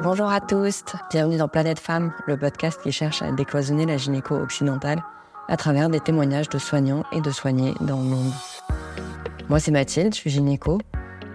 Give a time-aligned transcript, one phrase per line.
[0.00, 4.36] Bonjour à tous, bienvenue dans Planète Femme, le podcast qui cherche à décloisonner la gynéco
[4.36, 5.02] occidentale
[5.48, 8.32] à travers des témoignages de soignants et de soignés dans le monde.
[9.48, 10.78] Moi c'est Mathilde, je suis gynéco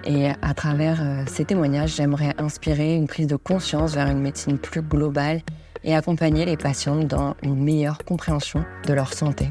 [0.06, 4.58] et à travers euh, ces témoignages, j'aimerais inspirer une prise de conscience vers une médecine
[4.58, 5.42] plus globale
[5.84, 9.50] et accompagner les patientes dans une meilleure compréhension de leur santé.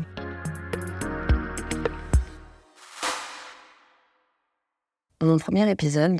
[5.22, 6.18] Mon premier épisode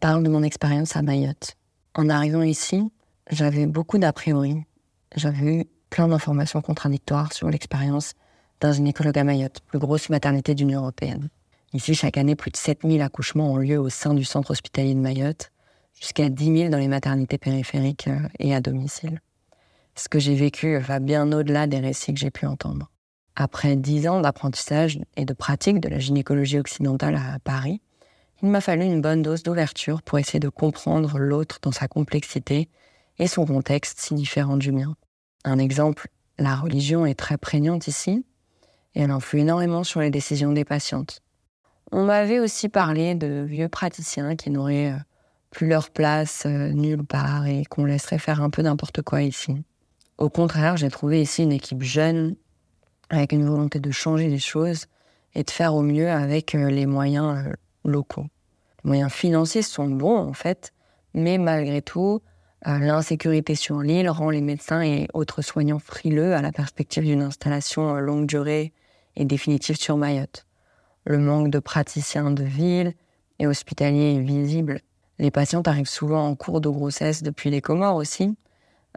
[0.00, 1.56] parle de mon expérience à Mayotte.
[1.94, 2.90] En arrivant ici,
[3.30, 4.64] j'avais beaucoup d'a priori.
[5.14, 8.14] J'avais eu plein d'informations contradictoires sur l'expérience
[8.60, 11.28] d'un gynécologue à Mayotte, plus grosse maternité d'Union européenne.
[11.72, 15.00] Ici, chaque année, plus de 7000 accouchements ont lieu au sein du centre hospitalier de
[15.00, 15.52] Mayotte,
[15.92, 19.20] jusqu'à 10 000 dans les maternités périphériques euh, et à domicile.
[19.94, 22.90] Ce que j'ai vécu va bien au-delà des récits que j'ai pu entendre.
[23.36, 27.80] Après dix ans d'apprentissage et de pratique de la gynécologie occidentale à Paris,
[28.42, 32.68] il m'a fallu une bonne dose d'ouverture pour essayer de comprendre l'autre dans sa complexité
[33.18, 34.96] et son contexte si différent du mien.
[35.44, 38.24] Un exemple, la religion est très prégnante ici
[38.94, 41.20] et elle influe énormément sur les décisions des patientes.
[41.92, 44.98] On m'avait aussi parlé de vieux praticiens qui n'auraient euh,
[45.50, 49.62] plus leur place euh, nulle part et qu'on laisserait faire un peu n'importe quoi ici.
[50.18, 52.36] Au contraire, j'ai trouvé ici une équipe jeune
[53.10, 54.86] avec une volonté de changer les choses
[55.34, 57.46] et de faire au mieux avec euh, les moyens
[57.84, 58.26] locaux.
[58.84, 60.72] Les moyens financiers sont bons en fait,
[61.14, 62.20] mais malgré tout,
[62.66, 67.22] euh, l'insécurité sur l'île rend les médecins et autres soignants frileux à la perspective d'une
[67.22, 68.72] installation euh, longue durée
[69.16, 70.46] et définitive sur Mayotte.
[71.04, 72.94] Le manque de praticiens de ville
[73.38, 74.80] et hospitaliers est visible.
[75.18, 78.34] Les patientes arrivent souvent en cours de grossesse depuis les Comores aussi,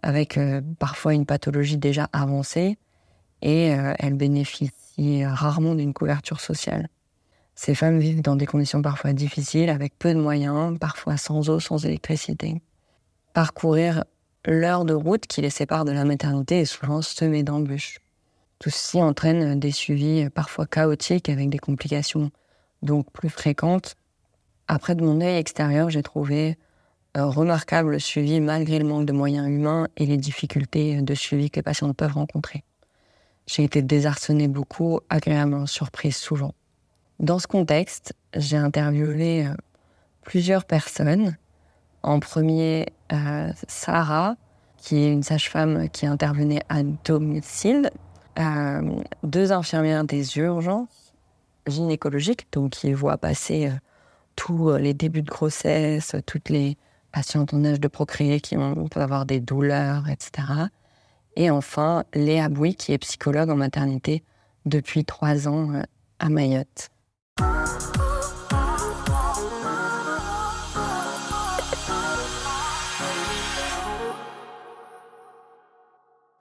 [0.02, 2.78] avec euh, parfois une pathologie déjà avancée,
[3.44, 3.68] et
[4.00, 6.90] elles bénéficient rarement d'une couverture sociale.
[7.58, 11.60] Ces femmes vivent dans des conditions parfois difficiles, avec peu de moyens, parfois sans eau,
[11.60, 12.62] sans électricité.
[13.34, 14.06] Parcourir
[14.46, 17.98] l'heure de route qui les sépare de la maternité est souvent semé d'embûches.
[18.60, 22.30] Tout ceci entraîne des suivis parfois chaotiques avec des complications
[22.84, 23.96] donc plus fréquentes.
[24.68, 26.60] Après de mon œil extérieur, j'ai trouvé
[27.16, 31.56] un remarquable suivi malgré le manque de moyens humains et les difficultés de suivi que
[31.56, 32.64] les patients peuvent rencontrer.
[33.48, 36.54] J'ai été désarçonnée beaucoup, agréablement surprise souvent.
[37.20, 39.54] Dans ce contexte, j'ai interviewé euh,
[40.22, 41.36] plusieurs personnes.
[42.04, 44.36] En premier, euh, Sarah,
[44.78, 47.90] qui est une sage-femme qui intervenait à domicile,
[48.38, 51.16] euh, deux infirmières des urgences
[51.66, 53.72] gynécologiques, donc qui voient passer
[54.36, 56.78] tous les débuts de grossesse, toutes les
[57.12, 60.48] patientes en âge de procréer qui ont, peuvent avoir des douleurs, etc.
[61.36, 64.24] Et enfin, Léa Bouy, qui est psychologue en maternité
[64.66, 65.82] depuis trois ans
[66.20, 66.92] à Mayotte.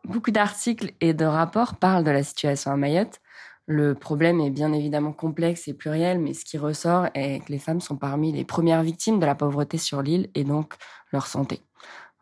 [0.05, 3.21] Beaucoup d'articles et de rapports parlent de la situation à Mayotte.
[3.67, 7.59] Le problème est bien évidemment complexe et pluriel, mais ce qui ressort est que les
[7.59, 10.75] femmes sont parmi les premières victimes de la pauvreté sur l'île et donc
[11.13, 11.61] leur santé.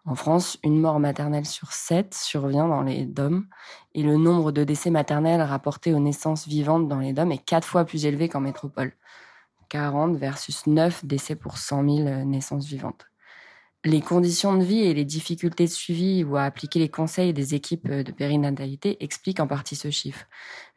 [0.07, 3.47] En France, une mort maternelle sur sept survient dans les DOM
[3.95, 7.67] et le nombre de décès maternels rapportés aux naissances vivantes dans les DOM est quatre
[7.67, 8.93] fois plus élevé qu'en métropole.
[9.71, 13.07] 40 versus 9 décès pour 100 000 naissances vivantes.
[13.87, 17.55] Les conditions de vie et les difficultés de suivi ou à appliquer les conseils des
[17.55, 20.27] équipes de périnatalité expliquent en partie ce chiffre.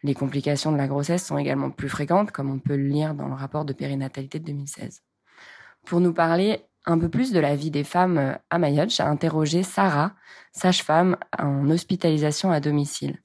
[0.03, 3.27] Les complications de la grossesse sont également plus fréquentes, comme on peut le lire dans
[3.27, 5.03] le rapport de périnatalité de 2016.
[5.85, 9.03] Pour nous parler un peu plus de la vie des femmes euh, à Mayotte, j'ai
[9.03, 10.13] interrogé Sarah,
[10.53, 13.21] sage-femme en hospitalisation à domicile.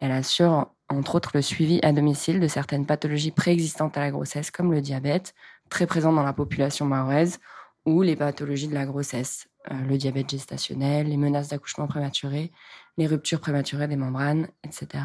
[0.00, 4.50] Elle assure entre autres le suivi à domicile de certaines pathologies préexistantes à la grossesse,
[4.50, 5.34] comme le diabète,
[5.70, 7.38] très présent dans la population mahoraise,
[7.86, 12.50] ou les pathologies de la grossesse, euh, le diabète gestationnel, les menaces d'accouchement prématuré,
[12.98, 15.04] les ruptures prématurées des membranes, etc.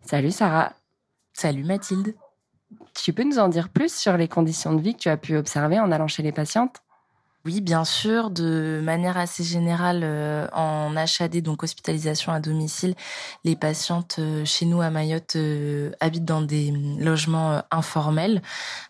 [0.00, 0.74] Salut Sarah.
[1.32, 2.14] Salut Mathilde.
[2.94, 5.36] Tu peux nous en dire plus sur les conditions de vie que tu as pu
[5.36, 6.82] observer en allant chez les patientes?
[7.46, 12.94] Oui, bien sûr, de manière assez générale, euh, en HAD, donc hospitalisation à domicile,
[13.44, 18.42] les patientes euh, chez nous à Mayotte euh, habitent dans des logements informels,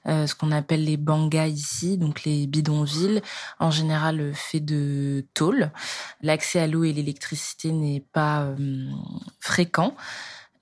[0.06, 3.23] ce qu'on appelle les bangas ici, donc les bidonvilles,
[3.61, 5.70] en général fait de tôle.
[6.20, 8.49] L'accès à l'eau et l'électricité n'est pas
[9.38, 9.94] fréquent.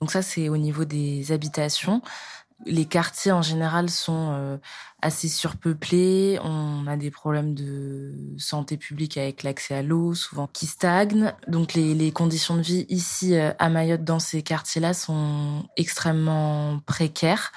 [0.00, 2.02] Donc ça, c'est au niveau des habitations.
[2.66, 4.56] Les quartiers en général sont euh,
[5.00, 6.38] assez surpeuplés.
[6.43, 11.32] On a des problèmes de santé publique avec l'accès à l'eau, souvent qui stagnent.
[11.46, 16.81] Donc les, les, conditions de vie ici euh, à Mayotte dans ces quartiers-là sont extrêmement
[16.84, 17.52] précaires.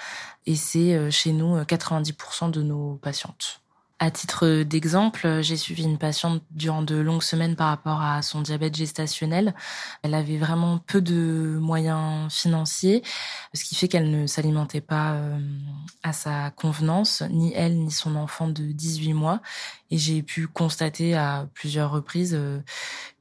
[0.45, 3.62] Et c'est euh, chez nous 90% de nos patientes.
[4.03, 8.42] À titre d'exemple, j'ai suivi une patiente durant de longues semaines par rapport à son
[8.42, 9.53] diabète gestationnel.
[10.01, 13.03] Elle avait vraiment peu de moyens financiers,
[13.53, 15.38] ce qui fait qu'elle ne s'alimentait pas euh,
[16.01, 19.39] à sa convenance, ni elle ni son enfant de 18 mois.
[19.92, 22.59] Et j'ai pu constater à plusieurs reprises euh,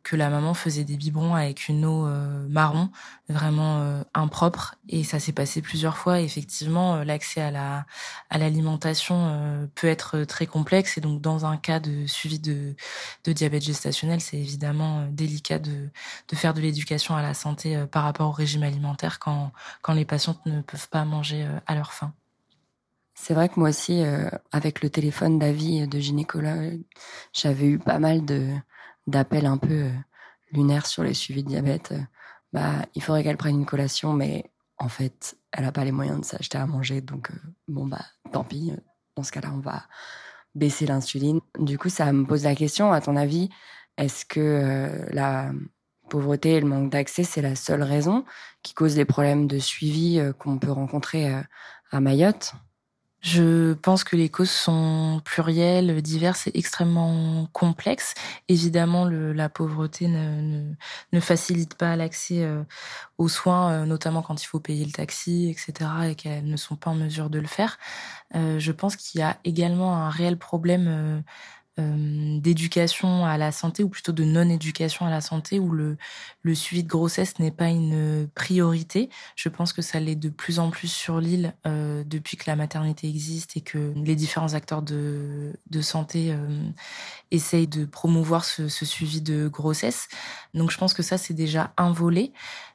[0.03, 2.91] que la maman faisait des biberons avec une eau euh, marron,
[3.29, 4.77] vraiment euh, impropre.
[4.89, 6.21] Et ça s'est passé plusieurs fois.
[6.21, 7.87] effectivement, euh, l'accès à la
[8.31, 10.97] à l'alimentation peut être très complexe.
[10.99, 12.75] Et donc, dans un cas de suivi de,
[13.25, 15.91] de diabète gestationnel, c'est évidemment délicat de,
[16.29, 19.53] de faire de l'éducation à la santé par rapport au régime alimentaire quand,
[19.83, 22.13] quand les patientes ne peuvent pas manger à leur faim.
[23.15, 24.03] C'est vrai que moi aussi,
[24.53, 26.81] avec le téléphone d'avis de gynécologue,
[27.33, 28.55] j'avais eu pas mal de,
[29.11, 29.93] d'appels un peu euh,
[30.53, 31.93] lunaires sur les suivis de diabète.
[31.93, 32.01] Euh,
[32.53, 36.21] bah, il faudrait qu'elle prenne une collation, mais en fait, elle n'a pas les moyens
[36.21, 37.35] de s'acheter à manger, donc euh,
[37.69, 38.73] bon bah tant pis.
[39.17, 39.85] Dans ce cas-là, on va
[40.55, 41.41] baisser l'insuline.
[41.59, 43.51] Du coup, ça me pose la question, à ton avis,
[43.97, 45.53] est-ce que la
[46.09, 48.25] pauvreté et le manque d'accès, c'est la seule raison
[48.63, 51.33] qui cause les problèmes de suivi qu'on peut rencontrer
[51.91, 52.55] à Mayotte?
[53.21, 58.15] Je pense que les causes sont plurielles, diverses et extrêmement complexes.
[58.49, 60.75] Évidemment, le, la pauvreté ne, ne,
[61.13, 62.63] ne facilite pas l'accès euh,
[63.19, 66.77] aux soins, euh, notamment quand il faut payer le taxi, etc., et qu'elles ne sont
[66.77, 67.79] pas en mesure de le faire.
[68.35, 71.21] Euh, je pense qu'il y a également un réel problème euh,
[72.41, 75.97] d'éducation à la santé ou plutôt de non-éducation à la santé où le,
[76.55, 79.09] suivi de grossesse n'est pas une priorité.
[79.37, 82.57] Je pense que ça l'est de plus en plus sur l'île euh, depuis que la
[82.57, 86.49] maternité existe et que les différents acteurs de, de santé euh,
[87.31, 90.09] essayent de promouvoir ce, ce suivi de grossesse.
[90.55, 92.33] Donc je pense que ça c'est déjà un volet.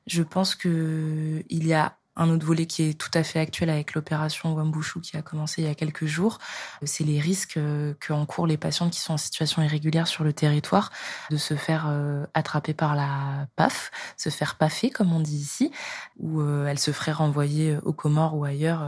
[0.08, 3.70] Je pense que il y a un autre volet qui est tout à fait actuel
[3.70, 6.40] avec l'opération Wambushu qui a commencé il y a quelques jours,
[6.84, 10.92] c'est les risques euh, qu'encourent les patients qui sont en situation irrégulière sur le territoire
[11.30, 15.72] de se faire euh, attraper par la PAF, se faire paffer comme on dit ici,
[16.20, 18.84] ou euh, elle se ferait renvoyer aux Comores ou ailleurs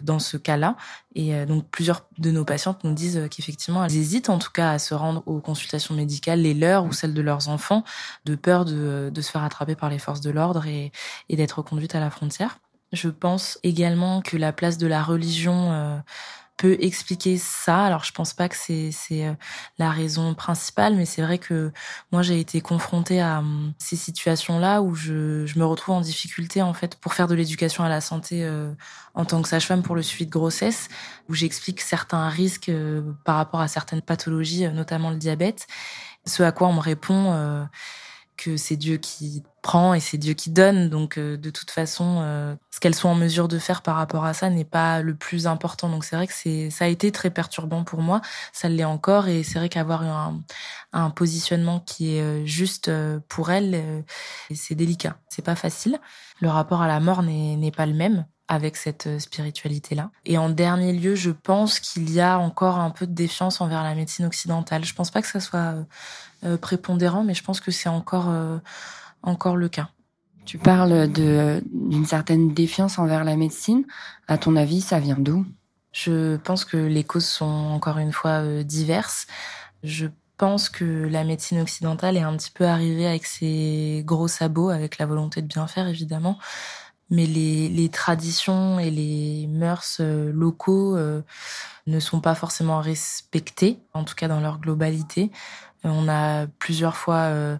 [0.00, 0.76] dans ce cas-là.
[1.14, 4.78] Et donc plusieurs de nos patientes nous disent qu'effectivement elles hésitent en tout cas à
[4.78, 7.84] se rendre aux consultations médicales, les leurs ou celles de leurs enfants,
[8.24, 10.92] de peur de, de se faire attraper par les forces de l'ordre et,
[11.28, 12.53] et d'être conduites à la frontière.
[12.94, 15.98] Je pense également que la place de la religion euh,
[16.56, 17.84] peut expliquer ça.
[17.84, 19.34] Alors je pense pas que c'est euh,
[19.78, 21.72] la raison principale, mais c'est vrai que
[22.12, 26.62] moi j'ai été confrontée à hum, ces situations-là où je, je me retrouve en difficulté
[26.62, 28.72] en fait pour faire de l'éducation à la santé euh,
[29.14, 30.88] en tant que sage-femme pour le suivi de grossesse,
[31.28, 32.70] où j'explique certains risques
[33.24, 35.66] par rapport à certaines pathologies, notamment le diabète.
[36.26, 37.66] Ce à quoi on me répond
[38.36, 40.88] que c'est Dieu qui prend et c'est Dieu qui donne.
[40.88, 44.24] Donc euh, de toute façon, euh, ce qu'elles sont en mesure de faire par rapport
[44.24, 45.88] à ça n'est pas le plus important.
[45.88, 48.20] Donc c'est vrai que c'est ça a été très perturbant pour moi.
[48.52, 50.40] Ça l'est encore et c'est vrai qu'avoir un,
[50.92, 52.90] un positionnement qui est euh, juste
[53.28, 54.04] pour elles,
[54.54, 55.16] c'est délicat.
[55.28, 55.98] C'est pas facile.
[56.40, 60.10] Le rapport à la mort n'est pas le même avec cette spiritualité-là.
[60.26, 63.82] Et en dernier lieu, je pense qu'il y a encore un peu de défiance envers
[63.82, 64.84] la médecine occidentale.
[64.84, 65.74] Je pense pas que ça soit
[66.44, 68.58] euh, prépondérant, mais je pense que c'est encore euh,
[69.22, 69.88] encore le cas.
[70.44, 73.84] Tu parles d'une certaine défiance envers la médecine.
[74.28, 75.46] À ton avis, ça vient d'où?
[75.92, 79.26] Je pense que les causes sont encore une fois euh, diverses.
[79.82, 84.68] Je pense que la médecine occidentale est un petit peu arrivée avec ses gros sabots,
[84.68, 86.38] avec la volonté de bien faire évidemment,
[87.10, 90.96] mais les, les traditions et les mœurs locaux
[91.86, 95.30] ne sont pas forcément respectées, en tout cas dans leur globalité.
[95.84, 97.58] On a plusieurs fois euh,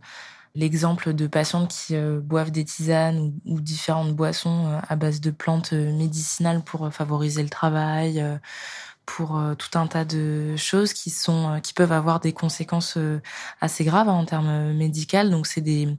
[0.54, 5.30] l'exemple de patientes qui euh, boivent des tisanes ou, différentes boissons euh, à base de
[5.30, 8.24] plantes médicinales pour favoriser le travail,
[9.04, 12.96] pour tout un tas de choses qui sont qui peuvent avoir des conséquences
[13.60, 15.28] assez graves hein, en termes médicaux.
[15.28, 15.94] Donc c'est des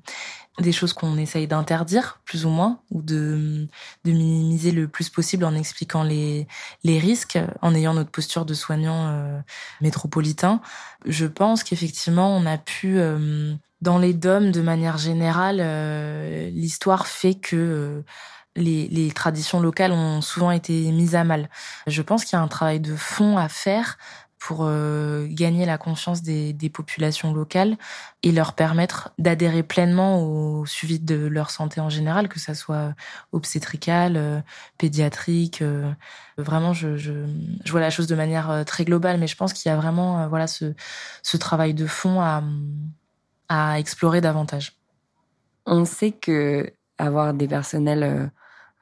[0.59, 3.67] des choses qu'on essaye d'interdire plus ou moins ou de,
[4.05, 6.47] de minimiser le plus possible en expliquant les,
[6.83, 9.39] les risques en ayant notre posture de soignant euh,
[9.81, 10.61] métropolitain.
[11.05, 17.07] Je pense qu'effectivement on a pu euh, dans les DOM de manière générale euh, l'histoire
[17.07, 18.03] fait que
[18.55, 21.49] les, les, traditions locales ont souvent été mises à mal.
[21.87, 23.97] Je pense qu'il y a un travail de fond à faire
[24.39, 27.77] pour euh, gagner la confiance des, populations locales
[28.23, 32.93] et leur permettre d'adhérer pleinement au suivi de leur santé en général, que ça soit
[33.31, 34.41] obstétrical, euh,
[34.77, 35.61] pédiatrique.
[35.61, 35.91] Euh,
[36.37, 37.25] vraiment, je,
[37.69, 40.47] vois la chose de manière très globale, mais je pense qu'il y a vraiment voilà
[40.47, 40.73] ce,
[41.23, 42.43] ce travail de fond à,
[43.49, 44.73] à explorer davantage.
[45.65, 48.31] On sait que avoir des personnels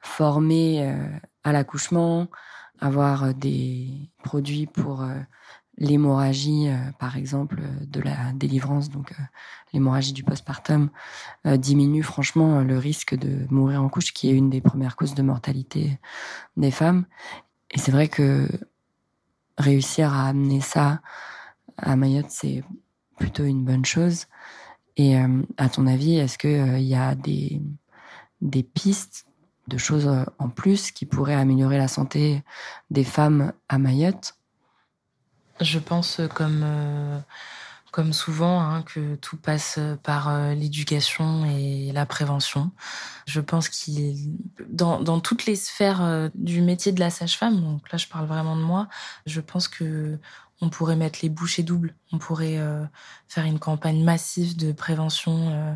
[0.00, 0.94] formés
[1.42, 2.28] à l'accouchement,
[2.80, 5.06] avoir des produits pour
[5.78, 9.12] l'hémorragie, par exemple, de la délivrance, donc
[9.72, 10.90] l'hémorragie du postpartum,
[11.44, 15.22] diminue franchement le risque de mourir en couche, qui est une des premières causes de
[15.22, 15.98] mortalité
[16.56, 17.06] des femmes.
[17.70, 18.48] Et c'est vrai que
[19.58, 21.00] réussir à amener ça
[21.76, 22.62] à Mayotte, c'est
[23.18, 24.26] plutôt une bonne chose.
[24.96, 27.60] Et euh, à ton avis, est-ce qu'il euh, y a des,
[28.40, 29.26] des pistes
[29.66, 32.42] de choses euh, en plus qui pourraient améliorer la santé
[32.90, 34.36] des femmes à Mayotte?
[35.60, 36.64] Je pense comme
[37.90, 42.72] comme souvent, hein, que tout passe par l'éducation et la prévention.
[43.24, 44.36] Je pense qu'il,
[44.68, 48.56] dans, dans toutes les sphères du métier de la sage-femme, donc là je parle vraiment
[48.56, 48.88] de moi,
[49.26, 50.18] je pense que
[50.60, 51.94] on pourrait mettre les bouchées doubles.
[52.12, 52.84] On pourrait euh,
[53.28, 55.74] faire une campagne massive de prévention euh,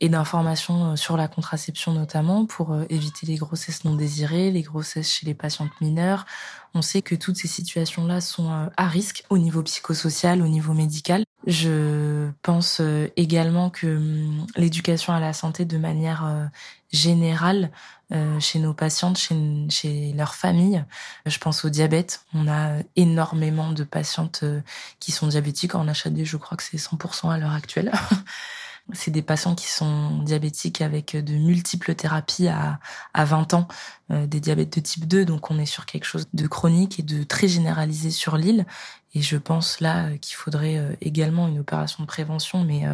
[0.00, 5.10] et d'information euh, sur la contraception notamment pour éviter les grossesses non désirées, les grossesses
[5.10, 6.26] chez les patientes mineures.
[6.74, 11.24] On sait que toutes ces situations-là sont à risque au niveau psychosocial, au niveau médical.
[11.46, 12.82] Je pense
[13.16, 16.50] également que hum, l'éducation à la santé de manière
[16.92, 17.70] générale
[18.10, 19.36] euh, chez nos patientes, chez,
[19.68, 20.84] chez leurs familles.
[21.26, 22.22] Je pense au diabète.
[22.32, 24.62] On a énormément de patientes euh,
[24.98, 25.74] qui sont diabétiques.
[25.74, 27.92] En HAD, je crois que c'est 100% à l'heure actuelle.
[28.92, 32.80] c'est des patients qui sont diabétiques avec de multiples thérapies à,
[33.14, 33.68] à 20 ans,
[34.10, 35.24] euh, des diabètes de type 2.
[35.24, 38.66] Donc on est sur quelque chose de chronique et de très généralisé sur l'île.
[39.14, 42.84] Et je pense là qu'il faudrait également une opération de prévention, mais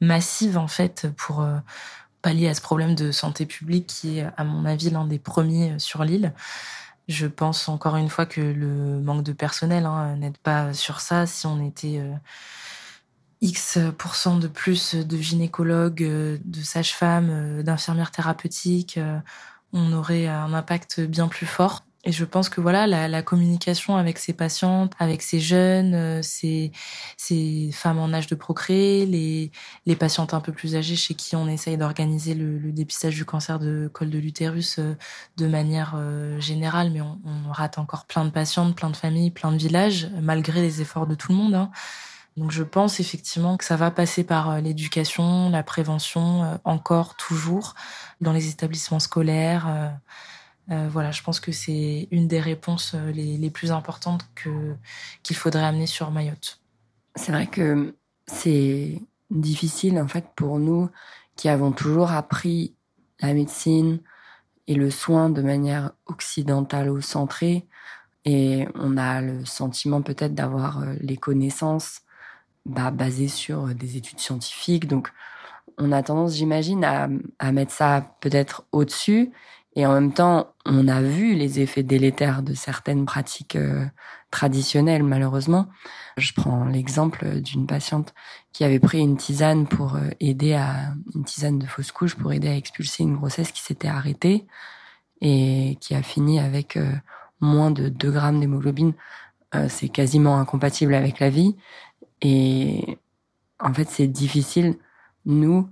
[0.00, 1.44] massive en fait, pour
[2.22, 5.78] pallier à ce problème de santé publique qui est, à mon avis, l'un des premiers
[5.78, 6.32] sur l'île.
[7.08, 11.26] Je pense encore une fois que le manque de personnel hein, n'aide pas sur ça.
[11.26, 12.12] Si on était euh,
[13.40, 18.98] X de plus de gynécologues, euh, de sages-femmes, euh, d'infirmières thérapeutiques,
[19.72, 21.82] on aurait un impact bien plus fort.
[22.04, 26.70] Et je pense que voilà, la, communication avec ces patientes, avec ces jeunes, euh, ces,
[27.72, 31.76] femmes en âge de procréer, les, patientes un peu plus âgées chez qui on essaye
[31.76, 34.94] d'organiser le, dépistage du cancer de col de l'utérus euh,
[35.36, 39.32] de manière euh, générale, mais on, on, rate encore plein de patientes, plein de familles,
[39.32, 41.54] plein de villages, malgré les efforts de tout le monde.
[41.54, 41.70] Hein.
[42.38, 47.74] Donc je pense effectivement que ça va passer par l'éducation, la prévention, encore, toujours,
[48.20, 49.92] dans les établissements scolaires.
[50.70, 54.74] Euh, voilà, je pense que c'est une des réponses euh, les, plus importantes que
[55.22, 56.60] qu'il faudrait amener sur Mayotte.
[57.14, 57.94] C'est vrai que
[58.26, 60.90] c'est difficile en fait pour nous
[61.36, 62.74] qui avons toujours appris
[63.20, 64.00] la médecine
[64.66, 67.66] et le soin de manière occidentale ou centrée
[68.24, 72.02] et on a le sentiment peut-être d'avoir euh, les connaissances
[72.66, 75.10] bah, basées sur des études scientifiques donc
[75.78, 79.32] on a tendance j'imagine à, à mettre ça peut-être au-dessus
[79.78, 83.86] et en même temps, on a vu les effets délétères de certaines pratiques euh,
[84.32, 85.68] traditionnelles, malheureusement.
[86.16, 88.12] Je prends l'exemple d'une patiente
[88.52, 92.32] qui avait pris une tisane pour euh, aider à une tisane de fausse couche pour
[92.32, 94.48] aider à expulser une grossesse qui s'était arrêtée
[95.20, 96.92] et qui a fini avec euh,
[97.40, 98.94] moins de 2 grammes d'hémoglobine.
[99.68, 101.54] c'est quasiment incompatible avec la vie.
[102.22, 102.98] Et
[103.60, 104.76] en fait, c'est difficile,
[105.24, 105.68] nous,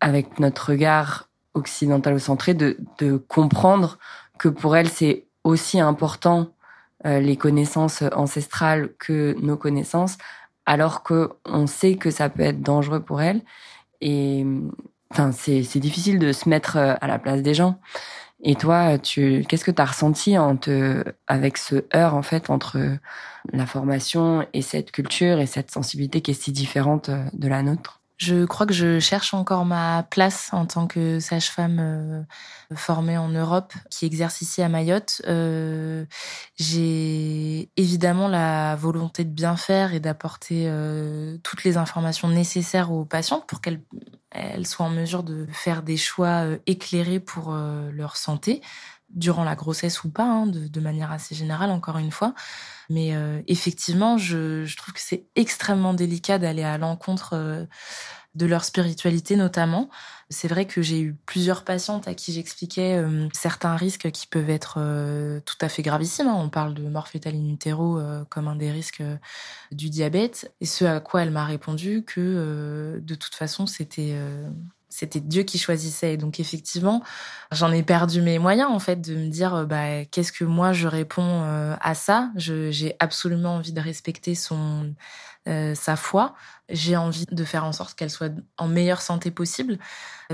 [0.00, 3.98] avec notre regard occidentalo-centrée de, de comprendre
[4.38, 6.52] que pour elle, c'est aussi important
[7.04, 10.18] euh, les connaissances ancestrales que nos connaissances,
[10.66, 13.42] alors que on sait que ça peut être dangereux pour elle.
[14.00, 14.46] Et
[15.10, 17.80] enfin, c'est, c'est difficile de se mettre euh, à la place des gens.
[18.42, 20.56] Et toi, tu, qu'est-ce que tu as ressenti en
[21.28, 22.78] avec ce heurt en fait entre
[23.52, 27.62] la formation et cette culture et cette sensibilité qui est si différente euh, de la
[27.62, 28.01] nôtre?
[28.22, 32.22] Je crois que je cherche encore ma place en tant que sage-femme euh,
[32.76, 35.22] formée en Europe qui exerce ici à Mayotte.
[35.26, 36.04] Euh,
[36.54, 43.04] j'ai évidemment la volonté de bien faire et d'apporter euh, toutes les informations nécessaires aux
[43.04, 43.80] patientes pour qu'elles
[44.30, 48.62] elles soient en mesure de faire des choix éclairés pour leur santé
[49.12, 52.34] durant la grossesse ou pas, hein, de, manière assez générale, encore une fois.
[52.90, 57.64] Mais euh, effectivement, je, je, trouve que c'est extrêmement délicat d'aller à l'encontre euh,
[58.34, 59.90] de leur spiritualité notamment.
[60.30, 64.48] C'est vrai que j'ai eu plusieurs patientes à qui j'expliquais euh, certains risques qui peuvent
[64.48, 64.74] être
[65.44, 66.28] tout à fait gravissimes.
[66.28, 66.36] Hein.
[66.38, 68.00] On parle de mort fétale in utero
[68.30, 69.02] comme un des risques
[69.70, 70.54] du diabète.
[70.62, 74.16] Et ce à quoi elle m'a répondu que de toute façon, c'était
[74.92, 76.16] c'était Dieu qui choisissait.
[76.16, 77.02] Donc effectivement,
[77.50, 80.72] j'en ai perdu mes moyens en fait de me dire euh, bah qu'est-ce que moi
[80.72, 82.30] je réponds euh, à ça?
[82.36, 84.94] J'ai absolument envie de respecter son
[85.48, 86.34] euh, sa foi.
[86.68, 89.78] j'ai envie de faire en sorte qu'elle soit en meilleure santé possible.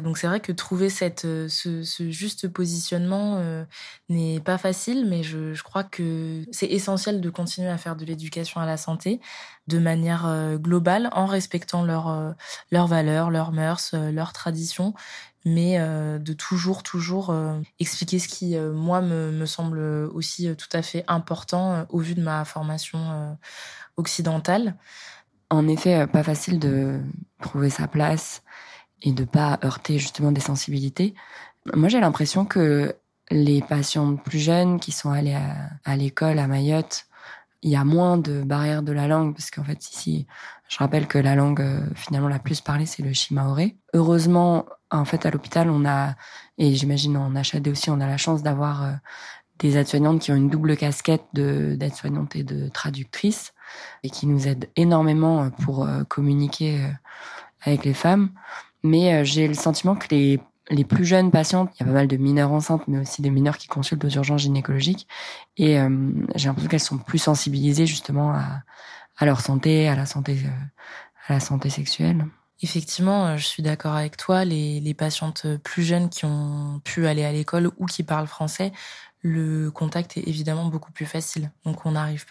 [0.03, 3.65] Donc c'est vrai que trouver cette, euh, ce, ce juste positionnement euh,
[4.09, 8.05] n'est pas facile, mais je, je crois que c'est essentiel de continuer à faire de
[8.05, 9.21] l'éducation à la santé
[9.67, 12.35] de manière euh, globale, en respectant leurs
[12.71, 14.95] leurs valeurs, leurs mœurs, leurs traditions,
[15.45, 17.35] mais de toujours, toujours
[17.79, 22.23] expliquer ce qui, moi, me, me semble aussi tout à fait important au vu de
[22.23, 23.37] ma formation
[23.99, 24.76] occidentale.
[25.50, 27.00] En effet, pas facile de
[27.40, 28.43] trouver sa place
[29.02, 31.14] et de pas heurter justement des sensibilités.
[31.75, 32.97] Moi, j'ai l'impression que
[33.31, 35.37] les patients plus jeunes qui sont allés
[35.85, 37.07] à, l'école à Mayotte,
[37.62, 40.26] il y a moins de barrières de la langue parce qu'en fait ici,
[40.69, 43.76] je rappelle que la langue euh, finalement la plus parlée c'est le shimaoré.
[43.95, 46.14] Heureusement, en fait à l'hôpital on a
[46.57, 48.93] et j'imagine en HAD aussi on a la chance d'avoir euh,
[49.59, 53.52] des aides-soignantes qui ont une double casquette de d'aide-soignante et de traductrice
[54.03, 56.81] et qui nous aident énormément pour euh, communiquer
[57.63, 58.31] avec les femmes.
[58.83, 61.95] Mais euh, j'ai le sentiment que les, les plus jeunes patientes, il y a pas
[61.95, 65.09] mal de mineurs enceintes, mais aussi des mineurs qui consultent aux urgences gynécologiques.
[65.57, 65.89] Et euh,
[66.37, 68.63] j'ai l'impression qu'elles sont plus sensibilisées justement à,
[69.17, 70.49] à leur santé, à la santé, euh,
[71.27, 72.27] à la santé sexuelle.
[72.61, 74.45] Effectivement, je suis d'accord avec toi.
[74.45, 78.73] Les, les patientes plus jeunes qui ont pu aller à l'école ou qui parlent français,
[79.23, 81.51] le contact est évidemment beaucoup plus facile.
[81.65, 82.27] Donc on arrive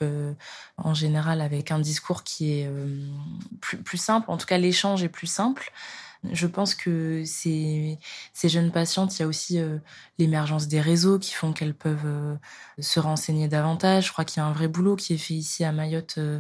[0.77, 2.71] en général avec un discours qui est
[3.61, 4.31] plus, plus simple.
[4.31, 5.71] En tout cas, l'échange est plus simple.
[6.31, 7.99] Je pense que ces,
[8.33, 9.77] ces jeunes patientes, il y a aussi euh,
[10.17, 12.35] l'émergence des réseaux qui font qu'elles peuvent euh,
[12.79, 14.07] se renseigner davantage.
[14.07, 16.39] Je crois qu'il y a un vrai boulot qui est fait ici à Mayotte euh,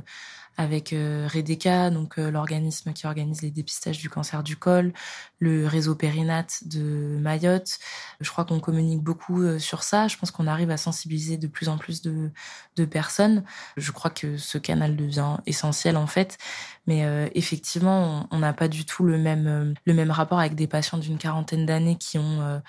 [0.57, 4.91] avec euh, Redeka, donc euh, l'organisme qui organise les dépistages du cancer du col,
[5.39, 7.77] le réseau Périnate de Mayotte.
[8.19, 10.07] Je crois qu'on communique beaucoup euh, sur ça.
[10.07, 12.31] Je pense qu'on arrive à sensibiliser de plus en plus de,
[12.75, 13.43] de personnes.
[13.77, 16.39] Je crois que ce canal devient essentiel en fait.
[16.87, 20.97] Mais effectivement, on n'a pas du tout le même, le même rapport avec des patients
[20.97, 22.61] d'une quarantaine d'années qui ont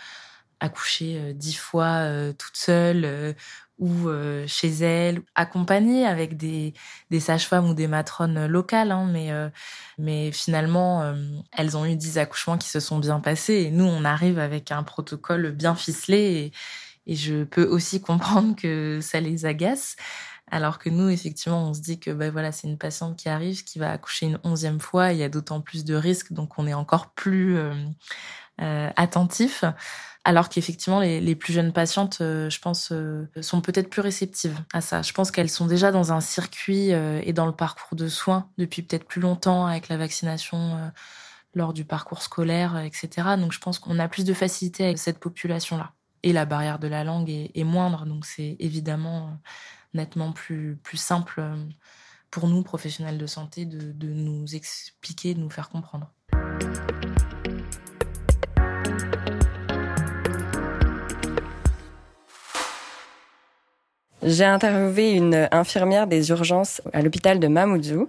[0.58, 2.02] accouché dix fois
[2.36, 3.36] toutes seules
[3.78, 6.74] ou euh, chez elles, accompagnées avec des,
[7.10, 8.90] des sages-femmes ou des matrones locales.
[8.90, 9.48] Hein, mais, euh,
[9.98, 11.14] mais finalement, euh,
[11.52, 13.54] elles ont eu dix accouchements qui se sont bien passés.
[13.54, 16.52] Et nous, on arrive avec un protocole bien ficelé.
[17.06, 19.96] Et, je peux aussi comprendre que ça les agace.
[20.50, 23.64] Alors que nous, effectivement, on se dit que ben voilà, c'est une patiente qui arrive,
[23.64, 25.12] qui va accoucher une onzième fois.
[25.12, 27.58] Il y a d'autant plus de risques, donc on est encore plus
[28.58, 29.64] attentif
[30.28, 34.82] alors qu'effectivement les, plus jeunes patientes, euh, je pense, euh, sont peut-être plus réceptives à
[34.82, 35.00] ça.
[35.00, 38.50] Je pense qu'elles sont déjà dans un circuit euh, et dans le parcours de soins
[38.58, 40.92] depuis peut-être plus longtemps avec la vaccination
[41.54, 43.36] lors du parcours scolaire, etc.
[43.38, 45.92] Donc je pense qu'on a plus de facilité avec cette population-là.
[46.22, 49.30] Et la barrière de la langue est, moindre, donc c'est évidemment
[49.94, 51.42] nettement plus, simple
[52.30, 56.12] pour nous, professionnels de santé, de nous expliquer, de nous faire comprendre.
[64.22, 68.08] J'ai interviewé une infirmière des urgences à l'hôpital de Mamoudzou.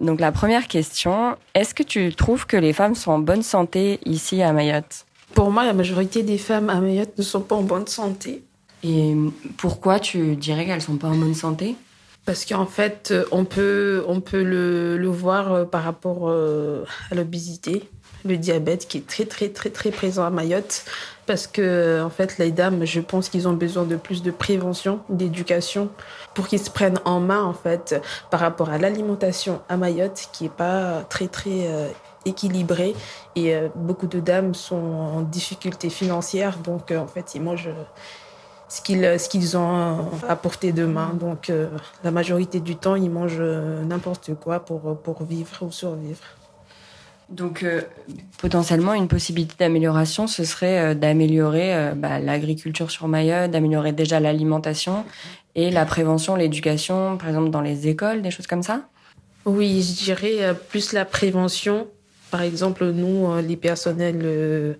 [0.00, 3.98] Donc la première question, est-ce que tu trouves que les femmes sont en bonne santé
[4.04, 5.06] ici à Mayotte?
[5.34, 8.42] Pour moi, la majorité des femmes à Mayotte ne sont pas en bonne santé.
[8.84, 9.14] Et
[9.56, 11.76] pourquoi tu dirais qu'elles sont pas en bonne santé?
[12.24, 17.14] Parce qu'en fait, on peut, on peut le, le voir euh, par rapport euh, à
[17.14, 17.88] l'obésité,
[18.24, 20.84] le diabète qui est très, très, très, très présent à Mayotte
[21.30, 24.98] parce que en fait les dames, je pense qu'ils ont besoin de plus de prévention,
[25.08, 25.88] d'éducation
[26.34, 30.46] pour qu'ils se prennent en main en fait par rapport à l'alimentation à Mayotte qui
[30.46, 31.86] est pas très très euh,
[32.24, 32.96] équilibrée.
[33.36, 36.58] Et euh, beaucoup de dames sont en difficulté financière.
[36.58, 37.70] Donc euh, en fait ils mangent
[38.68, 41.12] ce qu'ils ce qu'ils ont à portée de main.
[41.14, 41.52] Donc
[42.02, 43.40] la majorité du temps ils mangent
[43.86, 46.24] n'importe quoi pour pour vivre ou survivre.
[47.30, 47.82] Donc, euh,
[48.38, 54.18] potentiellement, une possibilité d'amélioration, ce serait euh, d'améliorer euh, bah, l'agriculture sur Mayotte, d'améliorer déjà
[54.18, 55.04] l'alimentation
[55.54, 58.88] et la prévention, l'éducation, par exemple dans les écoles, des choses comme ça?
[59.44, 61.88] Oui, je dirais plus la prévention.
[62.30, 64.78] Par exemple, nous, les personnels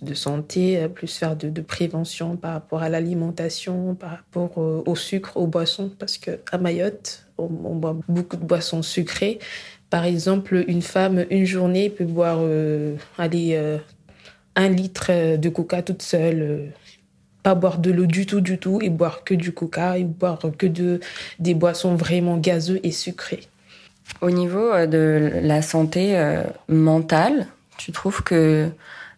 [0.00, 5.36] de santé, plus faire de, de prévention par rapport à l'alimentation, par rapport au sucre,
[5.36, 9.38] aux boissons, parce qu'à Mayotte, on boit beaucoup de boissons sucrées.
[9.90, 13.78] Par exemple, une femme, une journée, peut boire euh, allez, euh,
[14.54, 16.42] un litre de coca toute seule.
[16.42, 16.66] Euh,
[17.42, 20.40] pas boire de l'eau du tout, du tout, et boire que du coca, et boire
[20.58, 21.00] que de,
[21.38, 23.42] des boissons vraiment gazeuses et sucrées.
[24.20, 26.20] Au niveau de la santé
[26.68, 27.46] mentale,
[27.76, 28.68] tu trouves que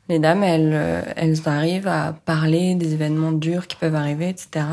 [0.09, 4.67] les dames, elles, elles arrivent à parler des événements durs qui peuvent arriver, etc.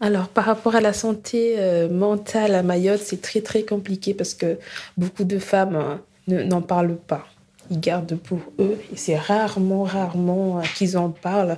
[0.00, 4.34] Alors, par rapport à la santé euh, mentale à Mayotte, c'est très très compliqué parce
[4.34, 4.58] que
[4.96, 7.26] beaucoup de femmes, n'en parlent pas.
[7.70, 11.56] Ils gardent pour eux et c'est rarement, rarement qu'ils en parlent.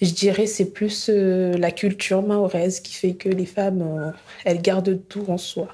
[0.00, 4.12] Je dirais c'est plus la culture mahoraise qui fait que les femmes,
[4.44, 5.68] elles gardent tout en soi.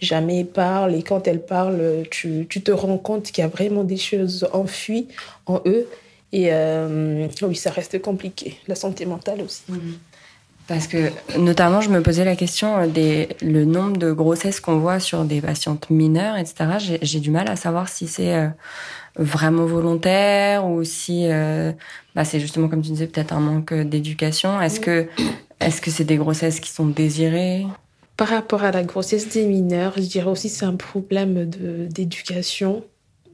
[0.00, 3.48] Jamais elles parlent et quand elles parlent, tu, tu te rends compte qu'il y a
[3.48, 5.08] vraiment des choses enfuies
[5.46, 5.86] en eux
[6.32, 8.56] et euh, oui, ça reste compliqué.
[8.68, 9.62] La santé mentale aussi.
[9.68, 9.98] Mhm.
[10.70, 14.78] Parce que, notamment, je me posais la question euh, des le nombre de grossesses qu'on
[14.78, 16.98] voit sur des patientes mineures, etc.
[17.02, 18.46] J'ai du mal à savoir si c'est euh,
[19.16, 21.26] vraiment volontaire ou si
[22.14, 24.60] bah, c'est justement, comme tu disais, peut-être un manque d'éducation.
[24.60, 25.08] Est-ce que
[25.58, 27.66] est-ce que c'est des grossesses qui sont désirées?
[28.16, 31.50] Par rapport à la grossesse des mineurs, je dirais aussi c'est un problème
[31.90, 32.84] d'éducation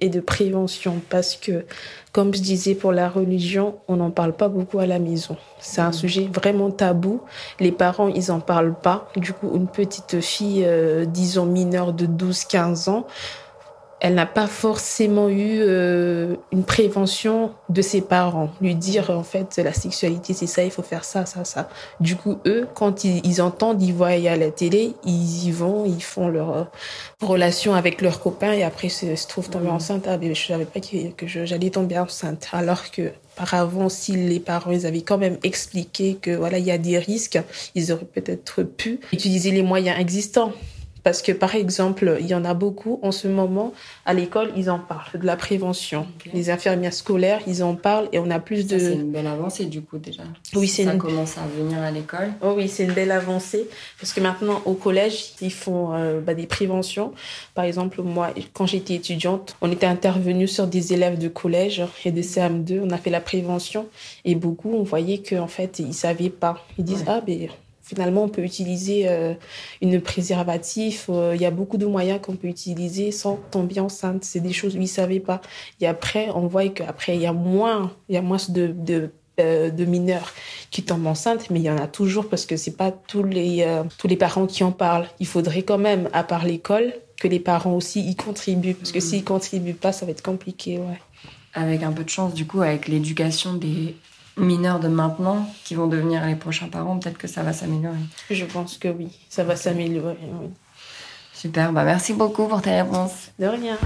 [0.00, 1.64] et de prévention parce que,
[2.12, 5.36] comme je disais pour la religion, on n'en parle pas beaucoup à la maison.
[5.58, 5.94] C'est un mmh.
[5.94, 7.22] sujet vraiment tabou.
[7.60, 9.08] Les parents, ils en parlent pas.
[9.16, 13.06] Du coup, une petite fille, euh, disons mineure de 12-15 ans,
[14.06, 19.56] elle n'a pas forcément eu euh, une prévention de ses parents, lui dire en fait
[19.56, 21.68] la sexualité c'est ça, il faut faire ça, ça, ça.
[21.98, 26.04] Du coup, eux, quand ils, entendent, ils voient à la télé, ils y vont, ils
[26.04, 26.64] font leur euh,
[27.20, 29.70] relation avec leurs copains et après se, se trouvent tombés mmh.
[29.70, 30.06] enceintes.
[30.06, 32.46] Ah, mais je savais pas que, que j'allais tomber enceinte.
[32.52, 36.64] Alors que par avant, si les parents ils avaient quand même expliqué que voilà il
[36.64, 37.40] y a des risques,
[37.74, 40.52] ils auraient peut-être pu utiliser les moyens existants.
[41.06, 43.72] Parce que, par exemple, il y en a beaucoup en ce moment,
[44.06, 46.04] à l'école, ils en parlent, de la prévention.
[46.34, 48.76] Les infirmières scolaires, ils en parlent et on a plus de...
[48.76, 50.24] C'est une belle avancée, du coup, déjà.
[50.56, 50.98] Oui, c'est Ça une...
[50.98, 52.32] commence à venir à l'école.
[52.42, 53.68] Oh oui, c'est une belle avancée.
[54.00, 57.12] Parce que maintenant, au collège, ils font euh, bah, des préventions.
[57.54, 62.10] Par exemple, moi, quand j'étais étudiante, on était intervenu sur des élèves de collège et
[62.10, 62.80] de CM2.
[62.84, 63.86] On a fait la prévention.
[64.24, 66.66] Et beaucoup, on voyait qu'en fait, ils savaient pas.
[66.78, 67.48] Ils disent, ah, ben
[67.86, 69.34] Finalement, on peut utiliser euh,
[69.80, 71.06] une préservatif.
[71.08, 74.24] Euh, il y a beaucoup de moyens qu'on peut utiliser sans tomber enceinte.
[74.24, 75.40] C'est des choses ne savaient pas.
[75.80, 79.12] Et après, on voit qu'après, il y a moins, il y a moins de, de,
[79.38, 80.32] euh, de mineurs
[80.72, 83.64] qui tombent enceintes, mais il y en a toujours parce que c'est pas tous les,
[83.98, 85.06] tous les parents qui en parlent.
[85.20, 88.74] Il faudrait quand même, à part l'école, que les parents aussi y contribuent.
[88.74, 89.02] Parce que mmh.
[89.02, 91.00] s'ils contribuent pas, ça va être compliqué, ouais.
[91.54, 93.94] Avec un peu de chance, du coup, avec l'éducation des
[94.36, 97.98] mineurs de maintenant qui vont devenir les prochains parents, peut-être que ça va s'améliorer.
[98.30, 100.18] Je pense que oui, ça va s'améliorer.
[101.32, 103.30] Super, bah merci beaucoup pour tes réponses.
[103.38, 103.76] De rien.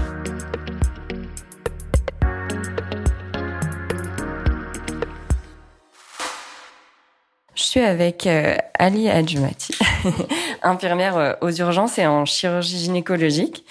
[7.55, 9.73] Je suis avec euh, Ali Adjumati,
[10.63, 13.63] infirmière euh, aux urgences et en chirurgie gynécologique.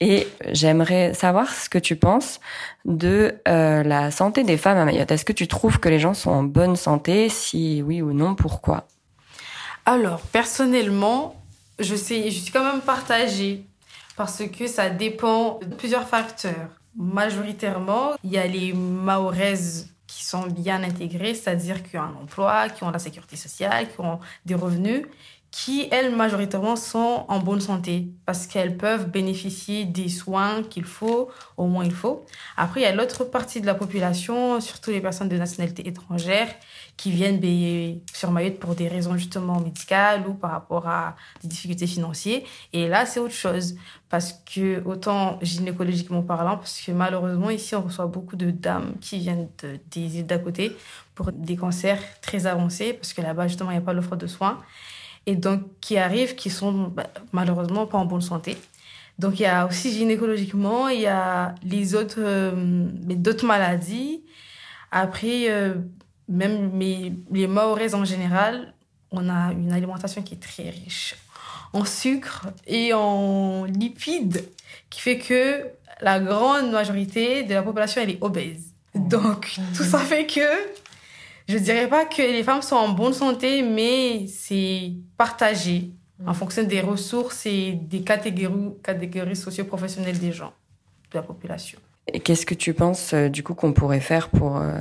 [0.00, 2.40] Et j'aimerais savoir ce que tu penses
[2.84, 5.10] de euh, la santé des femmes à Mayotte.
[5.10, 7.28] Est-ce que tu trouves que les gens sont en bonne santé?
[7.28, 8.86] Si oui ou non, pourquoi?
[9.86, 11.40] Alors, personnellement,
[11.78, 13.64] je, suis quand même partagée
[14.16, 16.70] parce que ça dépend de plusieurs facteurs.
[16.96, 22.68] Majoritairement, il y a les Mahoraises qui sont bien intégrées, c'est-à-dire qui ont un emploi,
[22.68, 25.02] qui ont la sécurité sociale, qui ont des revenus
[25.56, 31.30] qui, elles, majoritairement, sont en bonne santé parce qu'elles peuvent bénéficier des soins qu'il faut,
[31.56, 32.26] au moins il faut.
[32.58, 36.48] Après, il y a l'autre partie de la population, surtout les personnes de nationalité étrangère,
[36.98, 37.40] qui viennent
[38.12, 42.42] sur Mayotte pour des raisons justement médicales ou par rapport à des difficultés financières.
[42.74, 43.76] Et là, c'est autre chose.
[44.10, 49.20] Parce que, autant gynécologiquement parlant, parce que malheureusement, ici, on reçoit beaucoup de dames qui
[49.20, 49.48] viennent
[49.90, 50.76] des îles d'à côté
[51.14, 54.26] pour des cancers très avancés, parce que là-bas, justement, il n'y a pas l'offre de
[54.26, 54.60] soins
[55.26, 58.56] et donc qui arrivent, qui sont bah, malheureusement pas en bonne santé.
[59.18, 64.22] Donc il y a aussi gynécologiquement, il y a les autres, euh, d'autres maladies.
[64.90, 65.74] Après, euh,
[66.28, 68.74] même les Maoris en général,
[69.10, 71.16] on a une alimentation qui est très riche
[71.72, 74.44] en sucre et en lipides,
[74.90, 75.66] qui fait que
[76.00, 78.72] la grande majorité de la population elle est obèse.
[78.94, 80.40] Donc tout ça fait que
[81.48, 85.90] je dirais pas que les femmes sont en bonne santé, mais c'est partagé
[86.24, 86.34] en mm.
[86.34, 90.52] fonction des ressources et des catégories, catégories socio-professionnelles des gens,
[91.10, 91.78] de la population.
[92.12, 94.80] Et qu'est-ce que tu penses euh, du coup qu'on pourrait faire pour euh,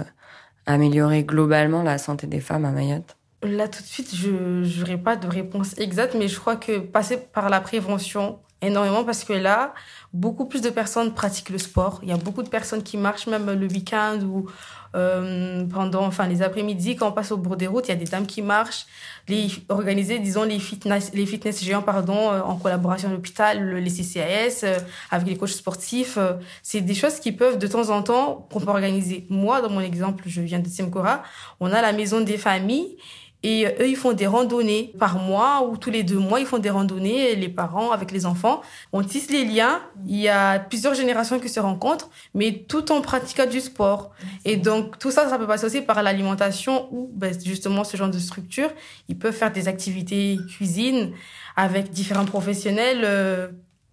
[0.65, 3.15] améliorer globalement la santé des femmes à Mayotte?
[3.43, 7.17] Là tout de suite, je n'aurai pas de réponse exacte, mais je crois que passer
[7.17, 9.73] par la prévention énormément parce que là,
[10.13, 11.99] beaucoup plus de personnes pratiquent le sport.
[12.03, 14.49] Il y a beaucoup de personnes qui marchent même le week-end ou
[14.95, 17.97] euh, pendant enfin les après-midi quand on passe au bord des routes il y a
[17.97, 18.85] des dames qui marchent
[19.27, 23.91] les organiser disons les fitness les fitness géants pardon euh, en collaboration avec l'hôpital les
[23.91, 24.79] CCAS euh,
[25.11, 26.17] avec les coachs sportifs
[26.63, 29.81] c'est des choses qui peuvent de temps en temps qu'on peut organiser moi dans mon
[29.81, 31.23] exemple je viens de Tsimkora
[31.59, 32.95] on a la maison des familles
[33.43, 36.57] Et eux, ils font des randonnées par mois ou tous les deux mois, ils font
[36.57, 38.61] des randonnées, les parents avec les enfants.
[38.91, 39.81] On tisse les liens.
[40.07, 44.11] Il y a plusieurs générations qui se rencontrent, mais tout en pratiquant du sport.
[44.45, 48.09] Et donc, tout ça, ça peut passer aussi par l'alimentation ou ben, justement ce genre
[48.09, 48.71] de structure.
[49.09, 51.11] Ils peuvent faire des activités cuisine
[51.55, 53.49] avec différents professionnels, euh,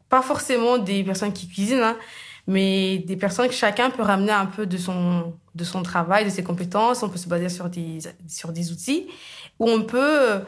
[0.08, 1.96] pas forcément des personnes qui cuisinent, hein,
[2.46, 6.30] mais des personnes que chacun peut ramener un peu de son de son travail, de
[6.30, 7.02] ses compétences.
[7.02, 9.08] On peut se baser sur des sur des outils
[9.58, 10.40] où on peut euh,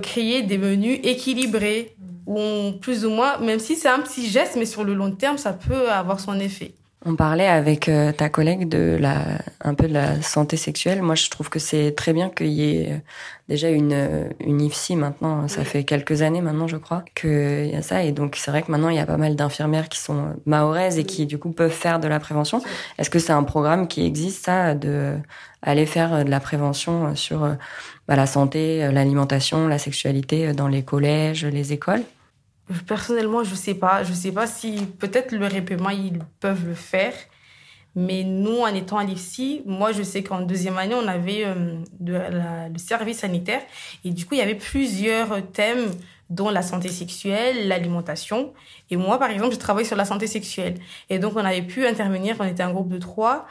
[0.00, 4.56] créer des menus équilibrés où on plus ou moins, même si c'est un petit geste,
[4.56, 6.74] mais sur le long terme, ça peut avoir son effet.
[7.04, 11.02] On parlait avec euh, ta collègue de la, un peu de la santé sexuelle.
[11.02, 12.98] Moi, je trouve que c'est très bien qu'il y ait euh,
[13.48, 15.48] déjà une, euh, une IFSI maintenant.
[15.48, 18.04] Ça fait quelques années maintenant, je crois, qu'il y a ça.
[18.04, 20.96] Et donc, c'est vrai que maintenant, il y a pas mal d'infirmières qui sont mahoraises
[20.98, 22.62] et qui, du coup, peuvent faire de la prévention.
[22.98, 25.16] Est-ce que c'est un programme qui existe, ça, de
[25.60, 27.40] aller faire de la prévention sur
[28.06, 32.02] bah, la santé, l'alimentation, la sexualité dans les collèges, les écoles?
[32.86, 34.04] Personnellement, je sais pas.
[34.04, 37.14] Je sais pas si peut-être le répément, ils peuvent le faire.
[37.94, 41.76] Mais nous, en étant à l'IFSI, moi, je sais qu'en deuxième année, on avait euh,
[42.00, 43.60] le service sanitaire.
[44.04, 45.90] Et du coup, il y avait plusieurs thèmes,
[46.30, 48.54] dont la santé sexuelle, l'alimentation.
[48.90, 50.76] Et moi, par exemple, je travaille sur la santé sexuelle.
[51.10, 53.46] Et donc, on avait pu intervenir, on était un groupe de trois,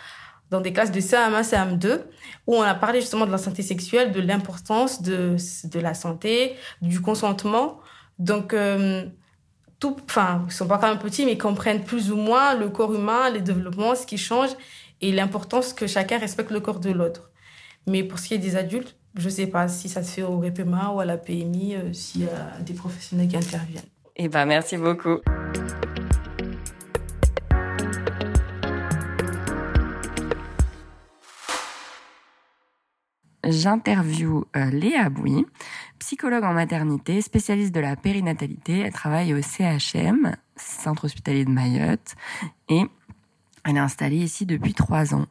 [0.50, 2.02] dans des classes de CM1, CM2,
[2.48, 6.56] où on a parlé justement de la santé sexuelle, de l'importance de, de la santé,
[6.82, 7.80] du consentement
[8.22, 9.06] donc, euh,
[9.80, 12.70] tout, enfin, ils sont pas quand même petits, mais ils comprennent plus ou moins le
[12.70, 14.52] corps humain, les développements, ce qui change
[15.02, 17.32] et l'importance que chacun respecte le corps de l'autre.
[17.88, 20.38] Mais pour ce qui est des adultes, je sais pas si ça se fait au
[20.38, 23.82] REPEMA ou à la PMI, euh, s'il y a des professionnels qui interviennent.
[24.16, 25.18] Eh ben, merci beaucoup.
[33.52, 35.46] J'interview euh, Léa Bouy,
[36.00, 38.80] psychologue en maternité, spécialiste de la périnatalité.
[38.80, 42.16] Elle travaille au CHM, Centre hospitalier de Mayotte,
[42.70, 42.84] et
[43.66, 45.26] elle est installée ici depuis trois ans.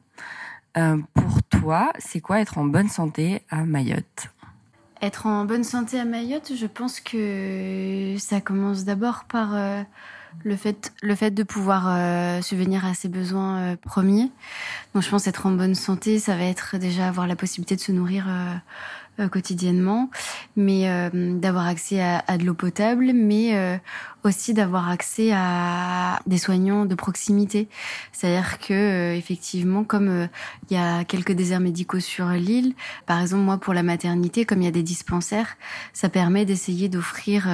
[0.77, 4.29] Euh, pour toi, c'est quoi être en bonne santé à Mayotte?
[5.03, 9.83] Être en bonne santé à Mayotte, je pense que ça commence d'abord par euh,
[10.45, 14.31] le fait, le fait de pouvoir euh, subvenir à ses besoins euh, premiers.
[14.95, 17.81] Donc je pense être en bonne santé, ça va être déjà avoir la possibilité de
[17.81, 20.11] se nourrir euh, quotidiennement,
[20.57, 23.77] mais euh, d'avoir accès à, à, de l'eau potable, mais euh,
[24.25, 27.69] aussi d'avoir accès à des soignants de proximité.
[28.13, 30.29] C'est-à-dire que effectivement, comme
[30.71, 32.75] il y a quelques déserts médicaux sur l'île,
[33.07, 35.57] par exemple moi pour la maternité, comme il y a des dispensaires,
[35.93, 37.49] ça permet d'essayer d'offrir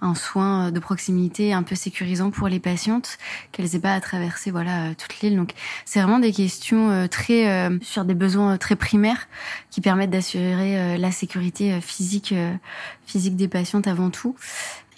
[0.00, 3.18] un soin de proximité un peu sécurisant pour les patientes,
[3.50, 5.36] qu'elles aient pas à traverser voilà toute l'île.
[5.36, 5.52] Donc
[5.84, 9.28] c'est vraiment des questions très sur des besoins très primaires
[9.70, 12.54] qui permettent d'assurer la sécurité euh, physique, euh,
[13.06, 14.34] physique des patientes avant tout.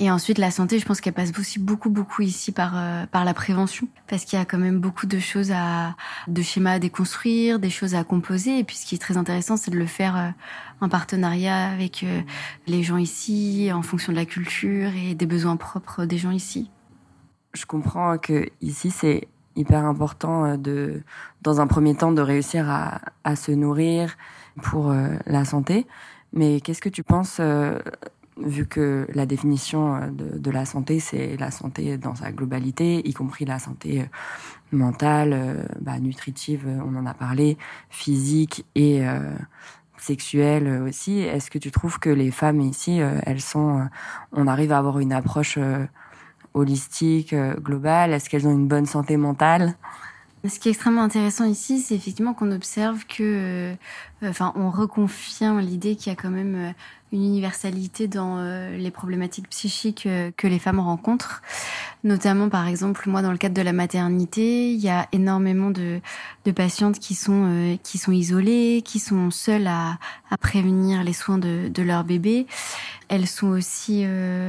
[0.00, 3.24] Et ensuite, la santé, je pense qu'elle passe aussi beaucoup, beaucoup ici par euh, par
[3.24, 5.94] la prévention, parce qu'il y a quand même beaucoup de choses à,
[6.26, 8.59] de schémas à déconstruire, des choses à composer.
[8.59, 10.35] Et puis, ce qui est très intéressant, c'est de le faire
[10.80, 12.04] en partenariat avec
[12.66, 16.70] les gens ici, en fonction de la culture et des besoins propres des gens ici.
[17.52, 21.04] Je comprends que ici, c'est hyper important de,
[21.42, 24.16] dans un premier temps, de réussir à, à se nourrir
[24.61, 24.92] pour
[25.26, 25.87] la santé.
[26.33, 27.78] Mais qu'est-ce que tu penses, euh,
[28.37, 33.07] vu que la définition euh, de, de la santé, c'est la santé dans sa globalité,
[33.09, 34.05] y compris la santé euh,
[34.73, 37.57] mentale, bah, nutritive, on en a parlé,
[37.90, 39.05] physique et
[39.99, 41.20] sexuelle aussi.
[41.20, 43.87] Est-ce que tu trouves que les femmes ici, elles sont,
[44.33, 45.61] on arrive à avoir une approche
[46.55, 48.12] holistique, globale?
[48.14, 49.77] Est-ce qu'elles ont une bonne santé mentale?
[50.44, 53.77] Ce qui est extrêmement intéressant ici, c'est effectivement qu'on observe que,
[54.25, 56.75] enfin, on reconfirme l'idée qu'il y a quand même
[57.14, 61.42] une universalité dans euh, les problématiques psychiques euh, que les femmes rencontrent.
[62.03, 66.00] Notamment, par exemple, moi, dans le cadre de la maternité, il y a énormément de,
[66.55, 69.98] patientes qui sont euh, qui sont isolées, qui sont seules à,
[70.31, 72.46] à prévenir les soins de, de leur bébé.
[73.14, 74.07] Elles sont aussi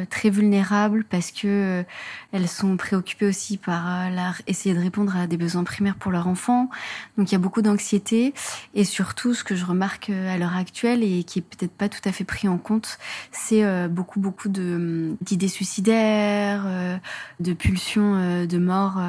[0.10, 1.84] très vulnérables parce que
[2.32, 6.28] elles sont préoccupées aussi par la, essayer de répondre à des besoins primaires pour leur
[6.28, 6.70] enfant.
[7.18, 8.34] Donc il y a beaucoup d'anxiété
[8.74, 12.02] et surtout ce que je remarque à l'heure actuelle et qui est peut-être pas tout
[12.08, 12.98] à fait pris en compte,
[13.32, 16.98] c'est euh, beaucoup beaucoup de d'idées suicidaires, euh,
[17.40, 19.00] de pulsions euh, de mort.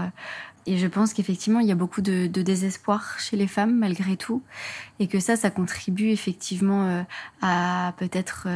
[0.66, 4.16] Et je pense qu'effectivement, il y a beaucoup de, de, désespoir chez les femmes, malgré
[4.16, 4.42] tout.
[4.98, 7.04] Et que ça, ça contribue effectivement
[7.42, 8.48] à peut-être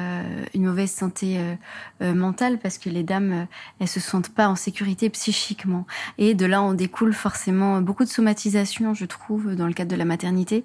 [0.55, 1.39] une mauvaise santé
[2.01, 3.47] mentale, parce que les dames,
[3.79, 5.87] elles se sentent pas en sécurité psychiquement.
[6.17, 9.97] Et de là, on découle forcément beaucoup de somatisation, je trouve, dans le cadre de
[9.97, 10.65] la maternité.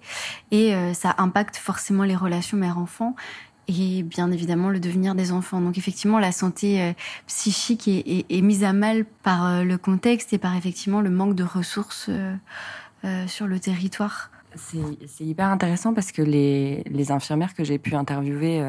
[0.51, 3.15] Et ça impacte forcément les relations mère-enfant
[3.67, 5.61] et bien évidemment le devenir des enfants.
[5.61, 6.93] Donc effectivement, la santé euh,
[7.27, 11.43] psychique est, mise à mal par euh, le contexte et par effectivement le manque de
[11.43, 14.31] ressources euh, sur le territoire.
[14.55, 18.63] C'est hyper intéressant parce que les, les infirmières que j'ai pu interviewer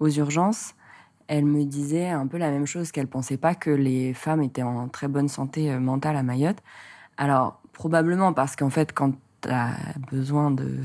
[0.00, 0.74] aux urgences,
[1.28, 4.64] elles me disaient un peu la même chose, qu'elles pensaient pas que les femmes étaient
[4.64, 6.58] en très bonne santé mentale à Mayotte.
[7.16, 9.76] Alors, probablement parce qu'en fait, quand tu as
[10.10, 10.78] besoin de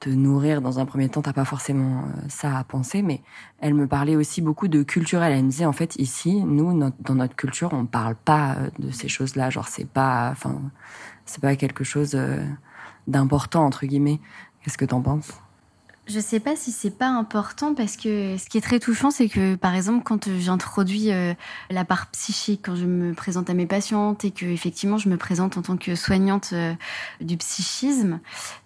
[0.00, 3.22] te nourrir dans un premier temps, t'as pas forcément euh, ça à penser, mais
[3.60, 5.32] elle me parlait aussi beaucoup de culturel.
[5.32, 8.90] Elle me disait en fait ici, nous, dans notre culture, on parle pas euh, de
[8.90, 9.50] ces choses-là.
[9.50, 10.60] Genre c'est pas, enfin,
[11.26, 12.42] c'est pas quelque chose euh,
[13.06, 14.20] d'important entre guillemets.
[14.62, 15.30] Qu'est-ce que t'en penses?
[16.10, 19.28] Je sais pas si c'est pas important parce que ce qui est très touchant, c'est
[19.28, 21.34] que par exemple quand j'introduis euh,
[21.70, 25.16] la part psychique, quand je me présente à mes patientes et que effectivement je me
[25.16, 26.74] présente en tant que soignante euh,
[27.20, 28.18] du psychisme,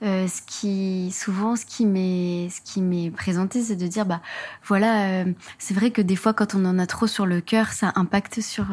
[0.03, 4.21] euh, ce qui souvent ce qui m'est ce qui m'est présenté, c'est de dire bah
[4.65, 5.25] voilà,
[5.59, 8.41] c'est vrai que des fois quand on en a trop sur le cœur, ça impacte
[8.41, 8.67] sur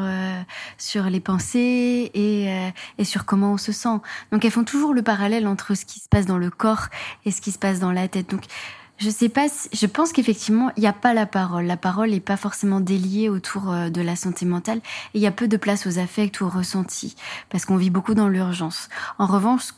[0.78, 4.00] sur les pensées et et sur comment on se sent.
[4.32, 6.88] Donc elles font toujours le parallèle entre ce qui se passe dans le corps
[7.26, 8.30] et ce qui se passe dans la tête.
[8.30, 8.46] Donc
[9.02, 11.66] je sais pas, je pense qu'effectivement, il n'y a pas la parole.
[11.66, 14.78] La parole n'est pas forcément déliée autour euh, de la santé mentale.
[15.16, 17.16] Et il y a peu de place aux affects ou aux ressentis
[17.50, 18.90] parce qu'on vit beaucoup dans l'urgence.
[19.18, 19.72] En revanche, ce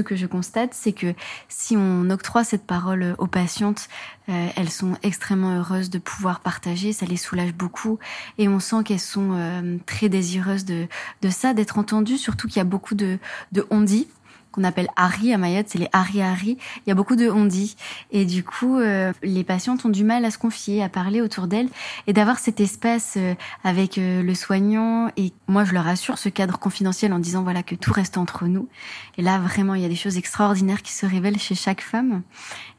[0.00, 1.14] que je, constate, c'est que
[1.48, 3.88] si on octroie cette parole aux patientes,
[4.28, 8.00] euh, elles sont extrêmement heureuses de pouvoir partager, ça les soulage beaucoup.
[8.38, 10.88] Et on sent qu'elles sont euh, très désireuses de,
[11.22, 13.18] de ça, d'être entendues, surtout qu'il y a beaucoup de,
[13.52, 14.08] de on-dit
[14.52, 16.58] qu'on appelle Harry à Mayotte, c'est les Harry Harry.
[16.86, 17.76] Il y a beaucoup de on dit
[18.10, 21.46] et du coup euh, les patientes ont du mal à se confier, à parler autour
[21.46, 21.68] d'elles
[22.06, 23.34] et d'avoir cet espace euh,
[23.64, 27.62] avec euh, le soignant et moi je leur assure ce cadre confidentiel en disant voilà
[27.62, 28.68] que tout reste entre nous.
[29.16, 32.22] Et là vraiment il y a des choses extraordinaires qui se révèlent chez chaque femme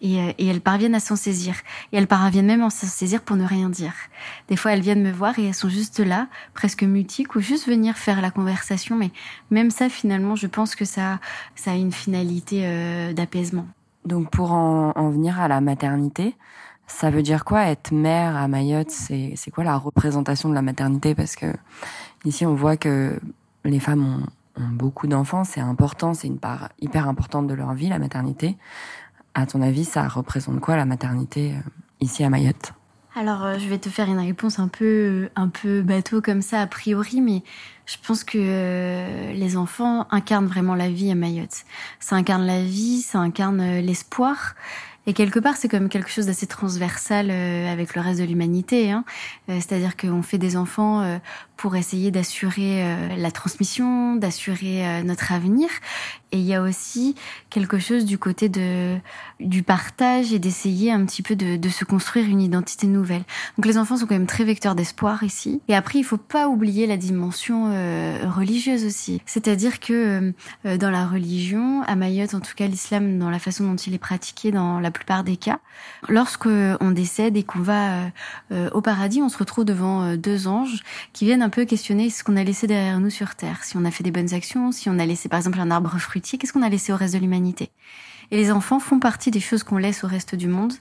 [0.01, 1.55] et, et elles parviennent à s'en saisir
[1.91, 3.93] et elles parviennent même à s'en saisir pour ne rien dire.
[4.47, 7.67] Des fois elles viennent me voir et elles sont juste là, presque mutiques ou juste
[7.67, 9.11] venir faire la conversation mais
[9.49, 11.19] même ça finalement je pense que ça
[11.63, 13.65] ça a une finalité euh, d'apaisement.
[14.05, 16.35] Donc pour en, venir à la maternité,
[16.87, 18.91] ça veut dire quoi être mère à Mayotte?
[18.91, 21.15] C'est quoi la représentation de la maternité?
[21.15, 21.45] Parce que
[22.25, 23.17] ici on voit que
[23.63, 27.73] les femmes ont, ont beaucoup d'enfants, c'est important, c'est une part hyper importante de leur
[27.73, 28.57] vie, la maternité.
[29.33, 31.69] À ton avis, ça représente quoi la maternité euh,
[32.01, 32.73] ici à Mayotte?
[33.15, 36.61] Alors, euh, je vais te faire une réponse un peu, un peu bateau comme ça
[36.61, 37.43] a priori, mais
[37.85, 41.63] je pense que euh, les enfants incarnent vraiment la vie à Mayotte.
[41.99, 44.55] Ça incarne la vie, ça incarne euh, l'espoir.
[45.05, 48.89] Et quelque part, c'est comme quelque chose d'assez transversal avec le reste de l'humanité.
[48.89, 49.03] Hein.
[49.49, 51.19] C'est-à-dire qu'on fait des enfants
[51.63, 52.83] pour essayer d'assurer
[53.15, 55.69] la transmission, d'assurer notre avenir.
[56.33, 57.15] Et il y a aussi
[57.49, 58.97] quelque chose du côté de
[59.39, 63.23] du partage et d'essayer un petit peu de, de, se construire une identité nouvelle.
[63.57, 65.61] Donc les enfants sont quand même très vecteurs d'espoir ici.
[65.67, 69.21] Et après, il faut pas oublier la dimension euh, religieuse aussi.
[69.25, 70.33] C'est-à-dire que
[70.65, 73.93] euh, dans la religion, à Mayotte, en tout cas l'islam, dans la façon dont il
[73.93, 75.59] est pratiqué dans la plupart des cas,
[76.07, 78.11] lorsque on décède et qu'on va
[78.51, 82.23] euh, au paradis, on se retrouve devant deux anges qui viennent un peu questionner ce
[82.23, 84.89] qu'on a laissé derrière nous sur terre, si on a fait des bonnes actions, si
[84.89, 87.19] on a laissé par exemple un arbre fruitier qu'est-ce qu'on a laissé au reste de
[87.19, 87.69] l'humanité?
[88.31, 90.73] Et les enfants font partie des choses qu'on laisse au reste du monde.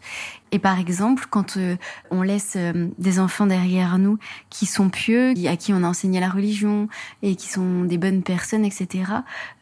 [0.55, 1.77] Et par exemple, quand euh,
[2.11, 4.19] on laisse euh, des enfants derrière nous
[4.51, 6.89] qui sont pieux, à qui on a enseigné la religion
[7.23, 9.05] et qui sont des bonnes personnes, etc.,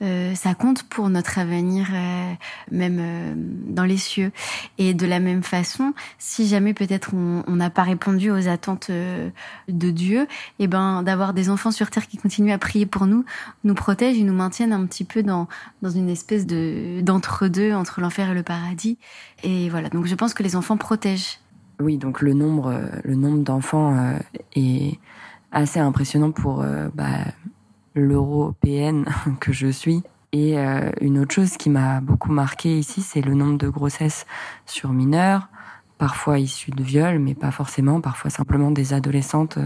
[0.03, 1.89] euh, ça compte pour notre avenir,
[2.73, 4.33] même dans les cieux.
[4.79, 9.91] Et de la même façon, si jamais peut-être on n'a pas répondu aux attentes de
[9.91, 10.23] Dieu,
[10.59, 13.25] et eh ben d'avoir des enfants sur terre qui continuent à prier pour nous,
[13.63, 15.47] nous protègent et nous maintiennent un petit peu dans
[15.83, 17.01] dans une espèce de
[17.75, 18.99] entre l'enfer et le paradis.
[19.43, 21.39] Et voilà, donc je pense que les enfants protègent.
[21.81, 24.19] Oui, donc le nombre, euh, le nombre d'enfants euh,
[24.55, 24.99] est
[25.51, 27.25] assez impressionnant pour euh, bah,
[27.95, 29.07] l'européenne
[29.41, 30.03] que je suis.
[30.33, 30.57] Et
[31.01, 34.27] une autre chose qui m'a beaucoup marqué ici, c'est le nombre de grossesses
[34.65, 35.49] sur mineurs,
[35.99, 39.59] parfois issues de viols, mais pas forcément, parfois simplement des adolescentes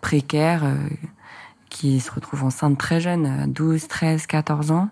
[0.00, 0.62] précaires
[1.68, 4.88] qui se retrouvent enceintes très jeunes, à 12, 13, 14 ans.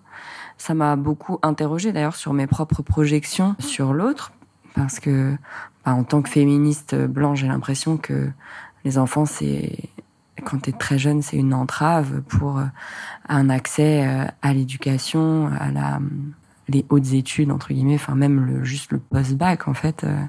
[0.61, 4.31] Ça m'a beaucoup interrogée d'ailleurs sur mes propres projections sur l'autre,
[4.75, 5.35] parce que
[5.87, 8.29] bah, en tant que féministe blanche, j'ai l'impression que
[8.85, 9.89] les enfants, c'est
[10.45, 12.65] quand tu es très jeune, c'est une entrave pour euh,
[13.27, 15.99] un accès euh, à l'éducation, à la
[16.69, 20.23] les hautes études entre guillemets, enfin même le juste le post-bac en fait, euh,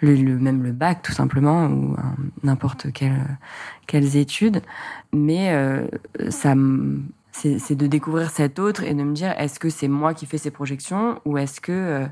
[0.00, 1.96] le, même le bac tout simplement ou
[2.42, 3.38] n'importe quelle
[3.86, 4.60] quelles études,
[5.12, 5.56] mais
[6.30, 6.54] ça
[7.38, 10.38] c'est de découvrir cet autre et de me dire est-ce que c'est moi qui fais
[10.38, 12.06] ces projections ou est-ce que euh,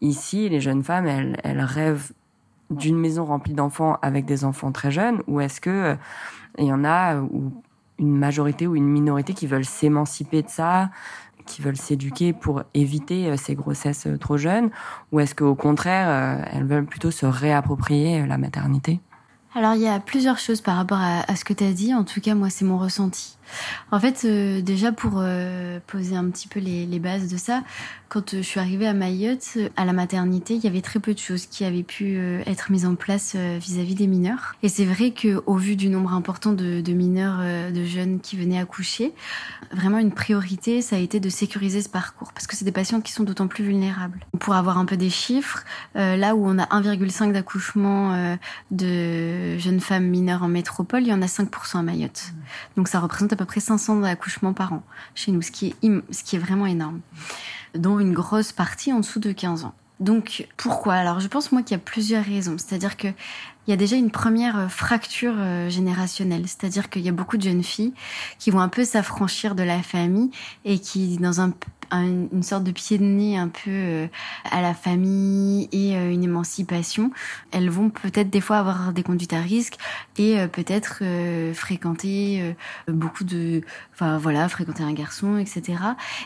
[0.00, 2.12] ici les jeunes femmes elles, rêvent
[2.70, 5.96] d'une maison remplie d'enfants avec des enfants très jeunes, ou est-ce que
[6.58, 7.52] il y en a ou
[7.98, 10.90] une majorité ou une minorité qui veulent s'émanciper de ça,
[11.44, 14.70] qui veulent s'éduquer pour éviter ces grossesses trop jeunes,
[15.12, 19.00] ou est-ce qu'au contraire, elles veulent plutôt se réapproprier la maternité?
[19.54, 22.04] Alors il y a plusieurs choses par rapport à, ce que tu as dit, en
[22.04, 23.36] tout cas moi c'est mon ressenti.
[23.90, 27.62] En fait, euh, déjà pour euh, poser un petit peu les, les, bases de ça,
[28.08, 31.14] quand euh, je suis arrivée à Mayotte, à la maternité, il y avait très peu
[31.14, 34.54] de choses qui avaient pu être mises en place vis-à-vis des mineurs.
[34.62, 37.40] Et c'est vrai que au vu du nombre important de, de mineurs,
[37.72, 39.12] de jeunes qui venaient accoucher,
[39.72, 43.00] vraiment une priorité, ça a été de sécuriser ce parcours, parce que c'est des patients
[43.00, 44.20] qui sont d'autant plus vulnérables.
[44.38, 48.36] Pour avoir un peu des chiffres, là où on a 1,5 d'accouchements
[48.70, 52.32] de jeunes femmes mineures en métropole, il y en a 5% à Mayotte.
[52.76, 54.82] Donc ça représente à peu près 500 accouchements par an
[55.14, 57.00] chez nous, ce qui est, ce qui est vraiment énorme,
[57.74, 59.74] dont une grosse partie en dessous de 15 ans.
[60.00, 60.94] Donc pourquoi?
[60.94, 62.56] Alors je pense moi qu'il y a plusieurs raisons.
[62.58, 63.08] C'est-à-dire que
[63.66, 67.36] il y a déjà une première euh, fracture euh, générationnelle, c'est-à-dire qu'il y a beaucoup
[67.36, 67.92] de jeunes filles
[68.40, 70.30] qui vont un peu s'affranchir de la famille
[70.64, 71.54] et qui, dans un
[72.00, 74.06] une sorte de pied de nez un peu euh,
[74.50, 77.10] à la famille et euh, une émancipation,
[77.50, 79.76] elles vont peut-être des fois avoir des conduites à risque
[80.16, 81.02] et euh, peut-être
[81.54, 82.54] fréquenter
[82.88, 83.62] beaucoup de,
[83.92, 85.78] enfin voilà, fréquenter un garçon, etc.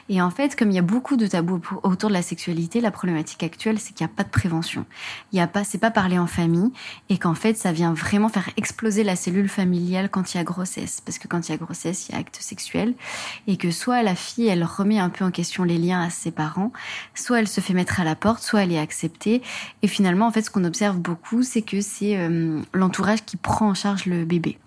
[0.09, 2.91] Et en fait, comme il y a beaucoup de tabous autour de la sexualité, la
[2.91, 4.87] problématique actuelle, c'est qu'il n'y a pas de prévention.
[5.33, 6.73] Il y a pas, c'est pas parler en famille
[7.09, 10.45] et qu'en fait, ça vient vraiment faire exploser la cellule familiale quand il y a
[10.45, 12.95] grossesse, parce que quand il y a grossesse, il y a acte sexuel
[13.47, 16.31] et que soit la fille, elle remet un peu en question les liens à ses
[16.31, 16.73] parents,
[17.15, 19.43] soit elle se fait mettre à la porte, soit elle est acceptée.
[19.83, 23.71] Et finalement, en fait, ce qu'on observe beaucoup, c'est que c'est euh, l'entourage qui prend
[23.71, 24.59] en charge le bébé.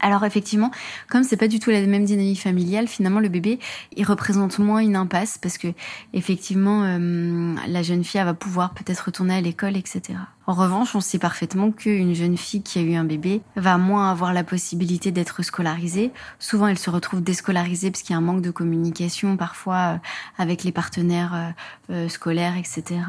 [0.00, 0.70] Alors effectivement,
[1.08, 3.58] comme c'est pas du tout la même dynamique familiale, finalement le bébé
[3.96, 5.68] il représente moins une impasse parce que
[6.12, 10.18] effectivement euh, la jeune fille elle va pouvoir peut-être retourner à l'école, etc.
[10.46, 14.10] En revanche, on sait parfaitement qu'une jeune fille qui a eu un bébé va moins
[14.10, 16.10] avoir la possibilité d'être scolarisée.
[16.38, 19.96] Souvent, elle se retrouve déscolarisée parce qu'il y a un manque de communication parfois euh,
[20.38, 21.52] avec les partenaires
[21.90, 23.00] euh, scolaires, etc.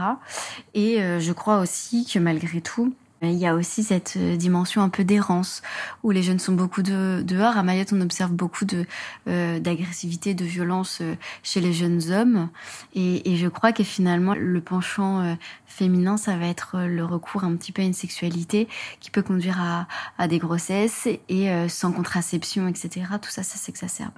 [0.73, 4.89] Et je crois aussi que malgré tout, il y a aussi cette euh, dimension un
[4.89, 5.61] peu d'errance
[6.03, 7.57] où les jeunes sont beaucoup de, dehors.
[7.57, 8.85] À Mayotte, on observe beaucoup de
[9.27, 12.49] euh, d'agressivité, de violence euh, chez les jeunes hommes.
[12.95, 17.71] Et, je crois que finalement, le penchant féminin, ça va être le recours un petit
[17.71, 18.67] peu à une sexualité
[18.99, 23.05] qui peut conduire à, à des grossesses et sans contraception, etc.
[23.21, 24.11] Tout ça, ça s'exacerbe.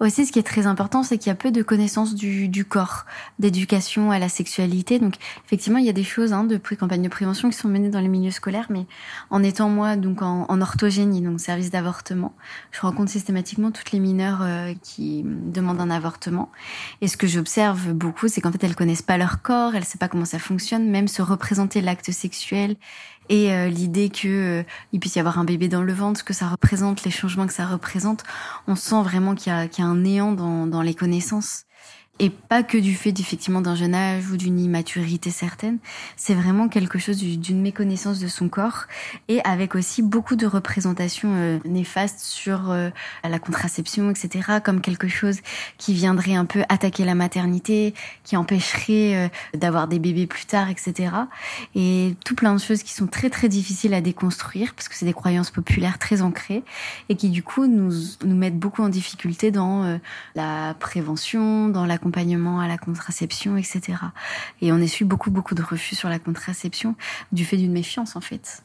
[0.00, 2.64] Aussi, ce qui est très important, c'est qu'il y a peu de connaissances du, du
[2.64, 3.04] corps,
[3.40, 5.00] d'éducation à la sexualité.
[5.00, 7.88] Donc, effectivement, il y a des choses hein, de campagne de prévention qui sont menées
[7.88, 8.86] dans les milieux scolaires, mais
[9.30, 12.34] en étant moi donc en, orthogénie, donc service d'avortement,
[12.70, 16.50] je rencontre systématiquement toutes les mineures euh, qui demandent un avortement.
[17.00, 19.98] Et ce que j'observe beaucoup, c'est qu'en fait, elles connaissent pas leur corps, elles savent
[19.98, 22.76] pas comment ça fonctionne, même se représenter l'acte sexuel
[23.28, 24.28] et euh, l'idée que
[24.60, 24.62] euh,
[24.92, 27.46] il puisse y avoir un bébé dans le ventre, ce que ça représente, les changements
[27.46, 28.24] que ça représente,
[28.66, 31.64] on sent vraiment qu'il y y a un néant dans, dans les connaissances
[32.20, 35.78] et pas que du fait effectivement d'un jeune âge ou d'une immaturité certaine,
[36.16, 38.86] c'est vraiment quelque chose d'une méconnaissance de son corps
[39.28, 42.90] et avec aussi beaucoup de représentations euh, néfastes sur euh,
[43.22, 45.38] la contraception, etc., comme quelque chose
[45.76, 47.94] qui viendrait un peu attaquer la maternité,
[48.24, 51.12] qui empêcherait euh, d'avoir des bébés plus tard, etc.
[51.74, 55.06] Et tout plein de choses qui sont très très difficiles à déconstruire parce que c'est
[55.06, 56.64] des croyances populaires très ancrées
[57.08, 57.92] et qui du coup nous,
[58.24, 59.98] nous mettent beaucoup en difficulté dans
[60.34, 63.98] la prévention, dans la accompagnement à la contraception, etc.
[64.62, 66.94] Et on essuie beaucoup, beaucoup de refus sur la contraception
[67.32, 68.62] du fait d'une méfiance, en fait.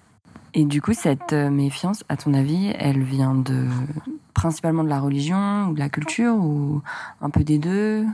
[0.54, 3.68] Et du coup, cette euh, méfiance, à ton avis, elle vient de
[4.34, 6.82] principalement de la religion ou de la culture ou
[7.22, 8.06] un peu des deux?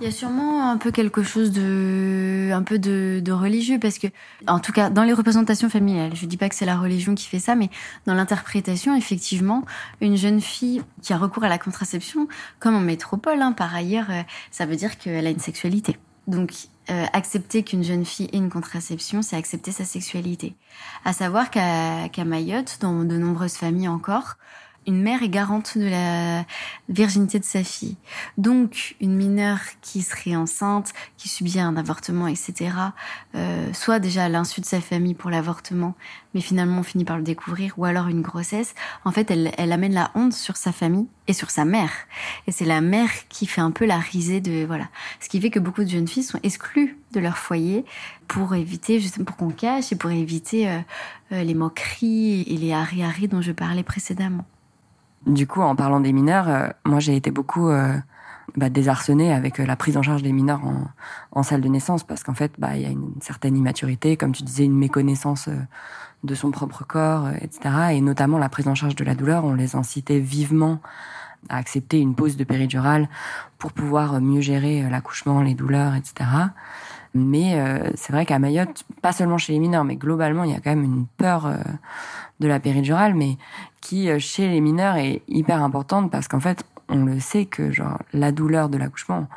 [0.00, 3.98] Il y a sûrement un peu quelque chose de, un peu de, de, religieux parce
[3.98, 4.08] que,
[4.48, 7.26] en tout cas, dans les représentations familiales, je dis pas que c'est la religion qui
[7.26, 7.70] fait ça, mais
[8.06, 9.64] dans l'interprétation, effectivement,
[10.00, 12.26] une jeune fille qui a recours à la contraception,
[12.58, 15.96] comme en métropole, hein, par ailleurs, euh, ça veut dire qu'elle a une sexualité.
[16.26, 16.52] Donc,
[16.90, 20.54] euh, accepter qu'une jeune fille ait une contraception, c'est accepter sa sexualité.
[21.04, 24.36] À savoir qu'à qu'à Mayotte, dans de nombreuses familles encore,
[24.86, 26.44] une mère est garante de la
[26.88, 27.96] virginité de sa fille.
[28.38, 32.70] Donc, une mineure qui serait enceinte, qui subit un avortement, etc.,
[33.34, 35.94] euh, soit déjà à l'insu de sa famille pour l'avortement,
[36.34, 38.74] mais finalement on finit par le découvrir, ou alors une grossesse,
[39.04, 41.92] en fait, elle, elle amène la honte sur sa famille et sur sa mère.
[42.46, 44.64] Et c'est la mère qui fait un peu la risée de...
[44.66, 44.88] Voilà.
[45.20, 47.84] Ce qui fait que beaucoup de jeunes filles sont exclues de leur foyer
[48.28, 50.78] pour éviter, justement, pour qu'on cache et pour éviter euh,
[51.32, 54.44] euh, les moqueries et les hari-hari dont je parlais précédemment.
[55.26, 57.94] Du coup, en parlant des mineurs, euh, moi j'ai été beaucoup euh,
[58.56, 60.86] bah, désarçonnée avec euh, la prise en charge des mineurs en,
[61.32, 64.32] en salle de naissance parce qu'en fait, bah il y a une certaine immaturité, comme
[64.32, 65.48] tu disais, une méconnaissance
[66.24, 67.74] de son propre corps, etc.
[67.92, 70.80] Et notamment la prise en charge de la douleur, on les incitait vivement
[71.48, 73.08] à accepter une pause de péridurale
[73.58, 76.30] pour pouvoir mieux gérer l'accouchement, les douleurs, etc.
[77.14, 80.54] Mais euh, c'est vrai qu'à Mayotte, pas seulement chez les mineurs, mais globalement, il y
[80.54, 81.56] a quand même une peur euh,
[82.40, 83.38] de la péridurale, mais
[83.80, 87.70] qui euh, chez les mineurs est hyper importante parce qu'en fait, on le sait que
[87.70, 89.28] genre la douleur de l'accouchement,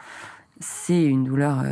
[0.59, 1.63] c'est une douleur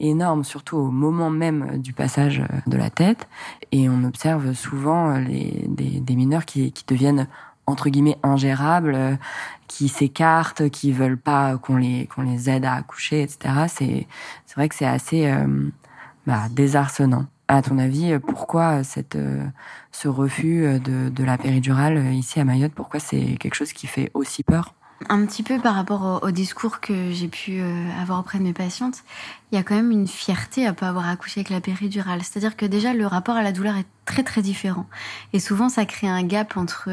[0.00, 3.28] énorme, surtout au moment même du passage de la tête.
[3.70, 7.28] Et on observe souvent les, des, des mineurs qui, qui deviennent
[7.70, 9.16] entre guillemets ingérables, euh,
[9.68, 13.66] qui s'écartent, qui veulent pas qu'on les qu'on les aide à accoucher, etc.
[13.68, 14.06] C'est
[14.46, 15.70] c'est vrai que c'est assez euh,
[16.26, 17.26] bah, désarçonnant.
[17.48, 19.44] À ton avis, pourquoi cette euh,
[19.92, 24.10] ce refus de de la péridurale ici à Mayotte Pourquoi c'est quelque chose qui fait
[24.14, 24.74] aussi peur?
[25.08, 27.62] Un petit peu par rapport au, discours que j'ai pu
[27.98, 29.02] avoir auprès de mes patientes,
[29.52, 32.20] il y a quand même une fierté à pas avoir accouché avec la péridurale.
[32.22, 34.86] C'est-à-dire que déjà le rapport à la douleur est très très différent.
[35.32, 36.90] Et souvent ça crée un gap entre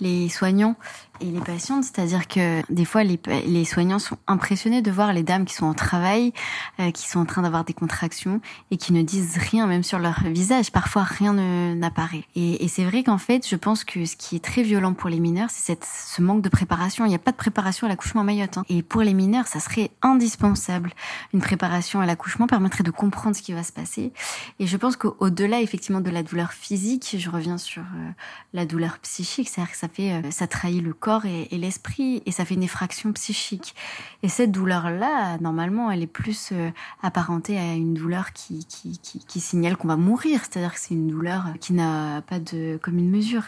[0.00, 0.76] les soignants
[1.20, 5.22] et les patientes, c'est-à-dire que des fois les, les, soignants sont impressionnés de voir les
[5.22, 6.32] dames qui sont en travail,
[6.80, 9.98] euh, qui sont en train d'avoir des contractions et qui ne disent rien même sur
[9.98, 10.70] leur visage.
[10.70, 12.24] Parfois rien n'apparaît.
[12.36, 15.20] Et, c'est vrai qu'en fait, je pense que ce qui est très violent pour les
[15.20, 17.04] mineurs, c'est ce manque de préparation.
[17.04, 18.58] Il n'y a pas de préparation à l'accouchement Mayotte.
[18.58, 18.64] Hein.
[18.68, 20.92] Et pour les mineurs, ça serait indispensable.
[21.32, 24.12] Une préparation à l'accouchement permettrait de comprendre ce qui va se passer.
[24.58, 28.10] Et je pense qu'au-delà effectivement de la douleur physique, je reviens sur euh,
[28.52, 32.32] la douleur psychique, c'est-à-dire que ça fait, euh, ça trahit le corps et, l'esprit et
[32.32, 33.74] ça fait une effraction psychique.
[34.22, 36.70] Et cette douleur-là, normalement, elle est plus euh,
[37.02, 40.94] apparentée à une douleur qui, qui, qui, qui signale qu'on va mourir, c'est-à-dire que c'est
[40.94, 43.44] une douleur qui n'a pas de commune mesure.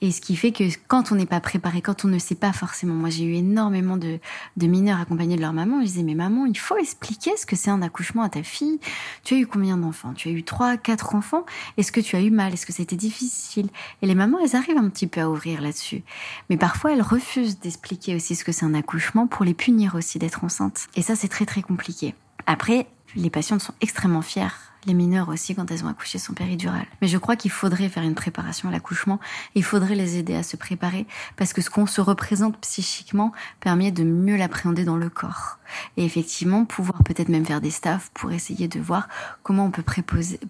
[0.00, 2.52] Et ce qui fait que quand on n'est pas préparé, quand on ne sait pas
[2.52, 4.18] forcément, moi j'ai eu énormément de,
[4.56, 7.56] de mineurs accompagnés de leur maman, je disais mais maman, il faut expliquer ce que
[7.56, 8.80] c'est un accouchement à ta fille.
[9.24, 10.12] Tu as eu combien d'enfants?
[10.14, 11.44] Tu as eu trois, quatre enfants?
[11.76, 12.52] Est-ce que tu as eu mal?
[12.52, 13.68] Est-ce que c'était difficile?
[14.02, 16.02] Et les mamans, elles arrivent un petit peu à ouvrir là-dessus.
[16.50, 20.18] Mais parfois, elles refusent d'expliquer aussi ce que c'est un accouchement pour les punir aussi
[20.18, 20.88] d'être enceintes.
[20.94, 22.14] Et ça, c'est très très compliqué.
[22.46, 26.86] Après, les patientes sont extrêmement fières les mineurs aussi quand elles ont accouché son péridurale.
[27.02, 29.20] Mais je crois qu'il faudrait faire une préparation à l'accouchement.
[29.54, 31.06] Il faudrait les aider à se préparer
[31.36, 35.58] parce que ce qu'on se représente psychiquement permet de mieux l'appréhender dans le corps.
[35.96, 39.08] Et effectivement, pouvoir peut-être même faire des staffs pour essayer de voir
[39.42, 39.84] comment on peut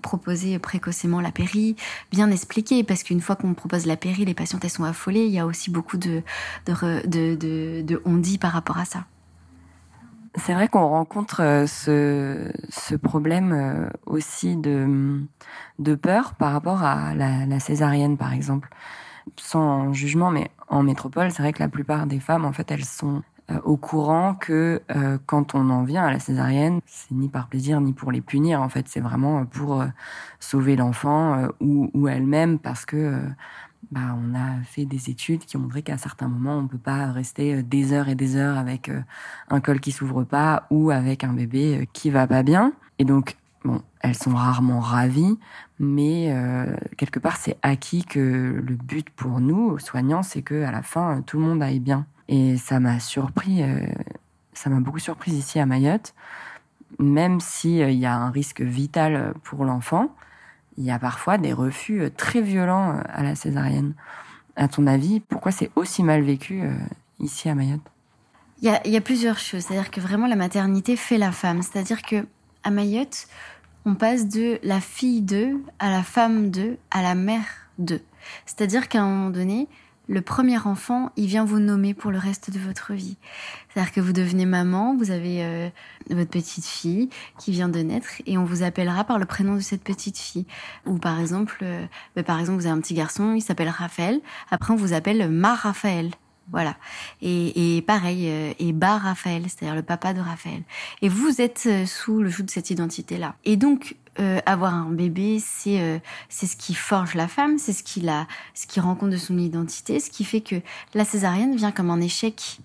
[0.03, 1.77] proposer précocement la péri,
[2.13, 5.25] bien expliquer parce qu'une fois qu'on propose la péri, les patientes elles sont affolées.
[5.25, 6.23] Il y a aussi beaucoup de
[6.67, 9.05] de de, de, de on dit par rapport à ça.
[10.39, 15.27] C'est vrai qu'on rencontre euh, ce, problème euh, aussi de,
[15.97, 18.69] peur par rapport à la, la césarienne, par exemple.
[19.37, 22.85] Sans jugement, mais en métropole, c'est vrai que la plupart des femmes, en fait, elles
[22.85, 24.83] sont euh, au courant que
[25.27, 28.63] quand on en vient à la césarienne, c'est ni par plaisir ni pour les punir.
[28.63, 29.85] En fait, c'est vraiment pour
[30.41, 33.21] sauver l'enfant ou, ou elle-même parce que
[33.91, 37.11] bah, on a fait des études qui ont montré qu'à certains moments, on peut pas
[37.11, 39.01] rester euh, des heures et des heures avec euh,
[39.49, 42.73] un col qui s'ouvre pas ou avec un bébé euh, qui va pas bien.
[42.99, 45.39] Et donc, bon, elles sont rarement ravies,
[45.79, 46.35] mais
[46.97, 51.23] quelque part, c'est acquis que le but pour nous, soignants, c'est que à la fin,
[51.23, 52.07] tout le monde aille bien.
[52.27, 53.63] Et ça m'a surpris,
[54.53, 56.15] ça m'a beaucoup surpris ici à Mayotte,
[56.99, 60.13] même s'il y a un risque vital pour l'enfant
[60.79, 63.95] il y a parfois des refus euh, très violents euh, à la césarienne.
[64.57, 66.73] À ton avis, pourquoi c'est aussi mal vécu euh,
[67.19, 67.83] ici à Mayotte?
[68.63, 69.65] Il y, a, plusieurs choses.
[69.65, 71.63] C'est-à-dire que vraiment la maternité fait la femme.
[71.63, 72.27] C'est-à-dire que
[72.65, 73.29] à Mayotte,
[73.85, 77.45] on passe de la fille de à la femme de à la mère
[77.79, 78.01] de.
[78.47, 79.69] C'est-à-dire qu'à un moment donné,
[80.09, 83.17] le premier enfant, il vient vous nommer pour le reste de votre vie.
[83.69, 85.69] C'est-à-dire que vous devenez maman, vous avez euh,
[86.09, 89.61] votre petite fille qui vient de naître et on vous appellera par le prénom de
[89.61, 90.47] cette petite fille.
[90.87, 91.85] Ou par exemple, euh,
[92.17, 94.21] bah, par exemple, vous avez un petit garçon, il s'appelle Raphaël.
[94.51, 96.11] Après, on vous appelle Ma Raphaël.
[96.51, 96.77] Voilà.
[97.21, 100.63] Et, et pareil, euh, et Bar Raphaël, c'est-à-dire le papa de Raphaël.
[101.03, 103.35] Et vous êtes sous le joug de cette identité-là.
[103.45, 105.99] Et donc, euh, avoir un bébé, c'est euh,
[106.29, 109.17] c'est ce qui forge la femme, c'est ce qui la, ce qui rend compte de
[109.17, 110.57] son identité, ce qui fait que
[110.95, 112.59] la césarienne vient comme un échec,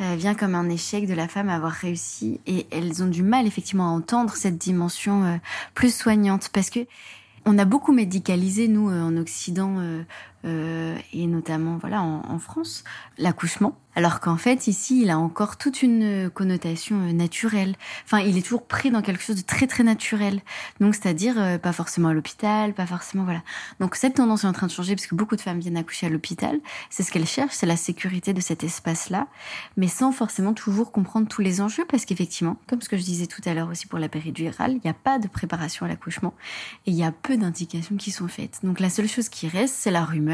[0.00, 3.22] euh, vient comme un échec de la femme à avoir réussi, et elles ont du
[3.22, 5.40] mal effectivement à entendre cette dimension
[5.74, 6.80] plus soignante, parce que
[7.46, 9.76] on a beaucoup médicalisé nous en Occident
[10.44, 12.84] euh, et notamment voilà en, en France,
[13.18, 13.76] l'accouchement.
[13.96, 17.74] Alors qu'en fait ici, il a encore toute une connotation euh, naturelle.
[18.04, 20.40] Enfin, il est toujours pris dans quelque chose de très très naturel.
[20.78, 23.42] Donc c'est-à-dire euh, pas forcément à l'hôpital, pas forcément voilà.
[23.80, 26.06] Donc cette tendance est en train de changer parce que beaucoup de femmes viennent accoucher
[26.06, 26.60] à l'hôpital.
[26.88, 29.26] C'est ce qu'elles cherchent, c'est la sécurité de cet espace-là,
[29.76, 33.26] mais sans forcément toujours comprendre tous les enjeux parce qu'effectivement, comme ce que je disais
[33.26, 36.32] tout à l'heure aussi pour la péridurale, il n'y a pas de préparation à l'accouchement
[36.86, 38.60] et il y a peu d'indications qui sont faites.
[38.62, 40.29] Donc la seule chose qui reste, c'est la rumeur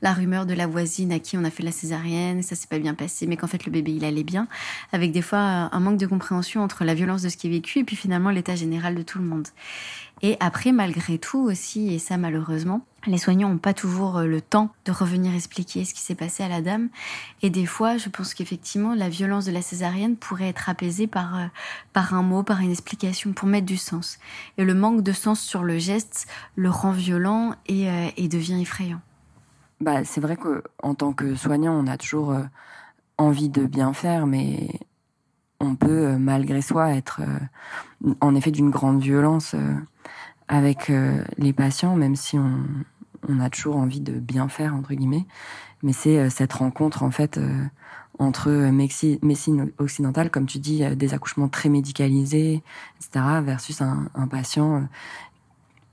[0.00, 2.78] la rumeur de la voisine à qui on a fait la césarienne, ça s'est pas
[2.78, 4.48] bien passé, mais qu'en fait le bébé il allait bien,
[4.92, 7.80] avec des fois un manque de compréhension entre la violence de ce qui est vécu
[7.80, 9.48] et puis finalement l'état général de tout le monde.
[10.24, 14.40] Et après, malgré tout aussi, et ça malheureusement, les soignants n'ont pas toujours euh, le
[14.40, 16.90] temps de revenir expliquer ce qui s'est passé à la dame.
[17.42, 21.36] Et des fois, je pense qu'effectivement, la violence de la césarienne pourrait être apaisée par,
[21.36, 21.46] euh,
[21.92, 24.18] par un mot, par une explication, pour mettre du sens.
[24.58, 28.60] Et le manque de sens sur le geste le rend violent et, euh, et devient
[28.60, 29.00] effrayant.
[29.82, 32.44] Bah, c'est vrai qu'en tant que soignant, on a toujours euh,
[33.18, 34.78] envie de bien faire, mais
[35.58, 39.56] on peut, euh, malgré soi, être euh, en effet d'une grande violence
[40.46, 40.92] avec
[41.38, 45.26] les patients, même si on, a toujours envie de bien faire, entre guillemets.
[45.82, 47.40] Mais c'est cette rencontre, en fait,
[48.18, 52.62] entre médecine occidentale, comme tu dis, des accouchements très médicalisés,
[53.00, 54.86] etc., versus un patient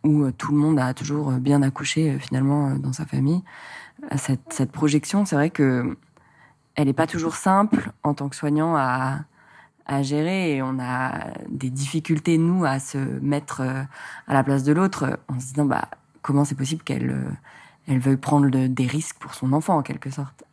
[0.04, 3.44] où euh, tout le monde a toujours euh, bien accouché euh, finalement dans sa famille.
[4.16, 5.98] Cette, cette projection, c'est vrai que
[6.76, 9.20] elle n'est pas toujours simple en tant que soignant à,
[9.86, 14.72] à gérer et on a des difficultés nous à se mettre à la place de
[14.72, 15.90] l'autre en se disant bah
[16.22, 17.14] comment c'est possible qu'elle
[17.88, 20.46] elle veuille prendre des risques pour son enfant en quelque sorte.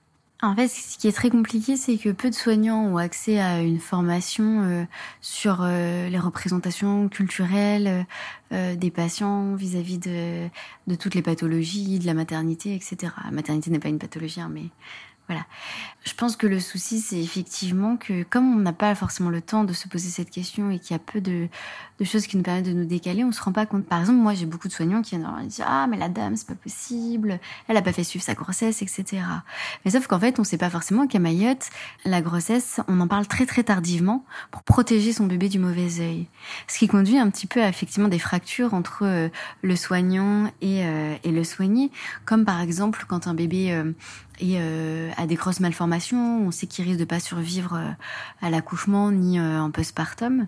[0.43, 3.63] En fait, ce qui est très compliqué, c'est que peu de soignants ont accès à
[3.63, 4.85] une formation euh,
[5.23, 8.05] sur euh, les représentations culturelles
[8.53, 10.49] euh, des patients vis-à-vis de,
[10.89, 13.15] de toutes les pathologies, de la maternité, etc.
[13.25, 14.65] La maternité n'est pas une pathologie, hein, mais
[15.27, 15.47] voilà.
[16.05, 19.65] Je pense que le souci, c'est effectivement que comme on n'a pas forcément le temps
[19.65, 21.49] de se poser cette question et qu'il y a peu de,
[21.99, 23.85] de, choses qui nous permettent de nous décaler, on se rend pas compte.
[23.87, 26.55] Par exemple, moi, j'ai beaucoup de soignants qui disent ah mais la dame, c'est pas
[26.55, 27.39] possible,
[27.69, 29.23] elle a pas fait suivre sa grossesse, etc.
[29.85, 31.71] Mais sauf qu'en fait, on sait pas forcément qu'à Mayotte,
[32.05, 36.29] la grossesse, on en parle très très tardivement pour protéger son bébé du mauvais œil,
[36.69, 39.29] ce qui conduit un petit peu à effectivement des fractures entre euh,
[39.63, 41.91] le soignant et, euh, et le soigné,
[42.25, 43.93] comme par exemple quand un bébé euh,
[44.39, 46.47] et euh, à des grosses malformations.
[46.47, 47.81] On sait qu'il risque de pas survivre
[48.43, 50.47] à l'accouchement ni en postpartum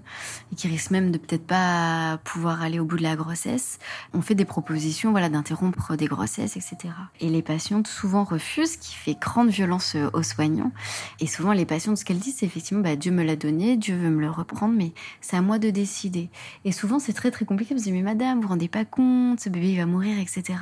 [0.53, 3.79] et qu'il risque même de peut-être pas pouvoir aller au bout de la grossesse.
[4.13, 6.95] On fait des propositions, voilà, d'interrompre des grossesses, etc.
[7.21, 10.73] Et les patientes souvent refusent, ce qui fait grande violence euh, aux soignants.
[11.21, 13.97] Et souvent les patientes, ce qu'elles disent, c'est effectivement, bah, Dieu me l'a donné, Dieu
[13.97, 16.31] veut me le reprendre, mais c'est à moi de décider.
[16.65, 17.75] Et souvent c'est très très compliqué.
[17.75, 20.59] Vous dites mais madame, vous vous rendez pas compte, ce bébé il va mourir, etc.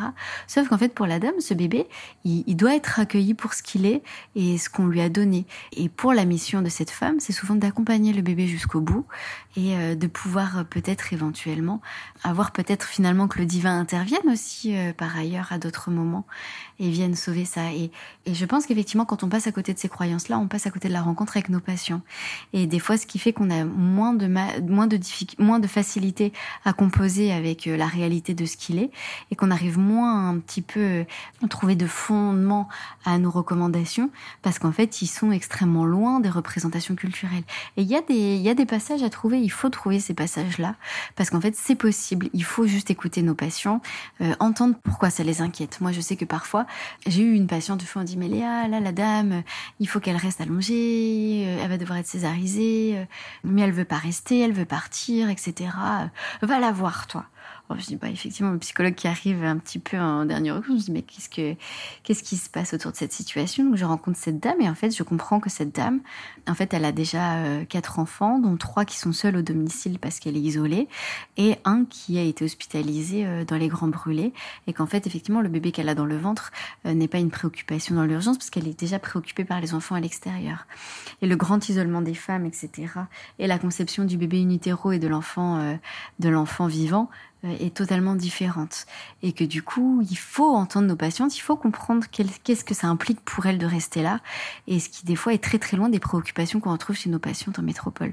[0.46, 1.86] Sauf qu'en fait pour la dame, ce bébé,
[2.24, 4.02] il, doit être accueilli pour ce qu'il est
[4.34, 5.46] et ce qu'on lui a donné.
[5.72, 9.06] Et pour la mission de cette femme, c'est souvent d'accompagner le bébé jusqu'au bout
[9.56, 11.80] et euh, de pouvoir peut-être éventuellement
[12.24, 16.26] avoir peut-être finalement que le divin intervienne aussi euh, par ailleurs à d'autres moments
[16.78, 17.72] et vienne sauver ça.
[17.72, 17.90] Et,
[18.26, 20.70] et je pense qu'effectivement, quand on passe à côté de ces croyances-là, on passe à
[20.70, 22.02] côté de la rencontre avec nos patients.
[22.52, 24.98] Et des fois, ce qui fait qu'on a moins de moins de
[25.38, 26.32] moins de facilité
[26.64, 28.90] à composer avec la réalité de ce qu'il est
[29.30, 31.04] et qu'on arrive moins un petit peu
[31.42, 32.68] à trouver de fondement
[33.04, 34.10] à nos recommandations
[34.42, 37.44] parce qu'en fait, ils sont extrêmement loin des représentations culturelles.
[37.76, 40.00] Et il y a des il y a des passages à trouver il faut trouver
[40.00, 40.14] ces
[41.14, 42.28] parce qu'en fait, c'est possible.
[42.32, 43.80] Il faut juste écouter nos patients,
[44.20, 45.80] euh, entendre pourquoi ça les inquiète.
[45.80, 46.66] Moi, je sais que parfois,
[47.06, 49.42] j'ai eu une patiente, une fois, on dit, mais Léa, là, la dame,
[49.80, 53.04] il faut qu'elle reste allongée, euh, elle va devoir être césarisée, euh,
[53.44, 55.70] mais elle veut pas rester, elle veut partir, etc.
[56.42, 57.26] Va la voir, toi
[57.74, 60.74] je dis, bah, effectivement, le psychologue qui arrive un petit peu en dernier recours, je
[60.74, 61.56] me dis, mais qu'est-ce que,
[62.04, 63.64] qu'est-ce qui se passe autour de cette situation?
[63.64, 66.00] Donc, je rencontre cette dame et en fait, je comprends que cette dame,
[66.48, 69.98] en fait, elle a déjà euh, quatre enfants, dont trois qui sont seuls au domicile
[69.98, 70.88] parce qu'elle est isolée
[71.36, 74.32] et un qui a été hospitalisé euh, dans les grands brûlés
[74.66, 76.52] et qu'en fait, effectivement, le bébé qu'elle a dans le ventre
[76.86, 79.96] euh, n'est pas une préoccupation dans l'urgence parce qu'elle est déjà préoccupée par les enfants
[79.96, 80.66] à l'extérieur.
[81.20, 82.86] Et le grand isolement des femmes, etc.
[83.38, 85.76] et la conception du bébé in utero et de l'enfant,
[86.20, 87.08] de l'enfant vivant,
[87.60, 88.86] est totalement différente
[89.22, 92.88] et que du coup il faut entendre nos patientes, il faut comprendre qu'est-ce que ça
[92.88, 94.20] implique pour elles de rester là
[94.66, 97.18] et ce qui des fois est très très loin des préoccupations qu'on retrouve chez nos
[97.18, 98.12] patientes en métropole.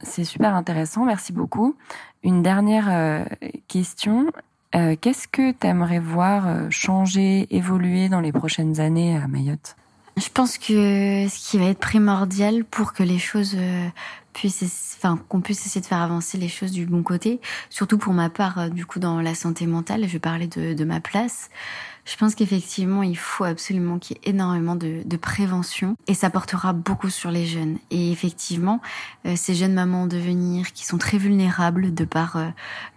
[0.00, 1.76] C'est super intéressant, merci beaucoup.
[2.22, 3.24] Une dernière euh,
[3.68, 4.26] question.
[4.74, 9.76] Euh, qu'est-ce que tu aimerais voir changer, évoluer dans les prochaines années à Mayotte?
[10.16, 13.56] Je pense que ce qui va être primordial pour que les choses
[14.34, 17.40] puisse, enfin, qu'on puisse essayer de faire avancer les choses du bon côté.
[17.70, 20.84] Surtout pour ma part, euh, du coup, dans la santé mentale, je parlais de, de
[20.84, 21.48] ma place.
[22.04, 26.28] Je pense qu'effectivement, il faut absolument qu'il y ait énormément de, de, prévention et ça
[26.28, 27.78] portera beaucoup sur les jeunes.
[27.90, 28.82] Et effectivement,
[29.24, 32.48] euh, ces jeunes mamans en devenir qui sont très vulnérables de par euh,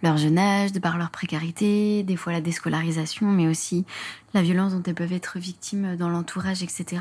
[0.02, 3.86] leur jeune âge, de par leur précarité, des fois la déscolarisation, mais aussi
[4.34, 7.00] la violence dont elles peuvent être victimes dans l'entourage, etc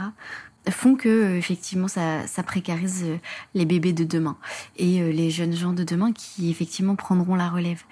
[0.72, 3.18] font que euh, effectivement ça, ça, précarise euh,
[3.54, 4.38] les bébés de demain
[4.78, 7.84] et euh, les jeunes gens de demain qui effectivement prendront la relève.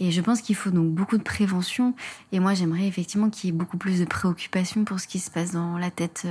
[0.00, 1.92] Et je pense qu'il faut donc beaucoup de prévention.
[2.30, 5.28] Et moi, j'aimerais effectivement qu'il y ait beaucoup plus de préoccupation pour ce qui se
[5.28, 6.24] passe dans la tête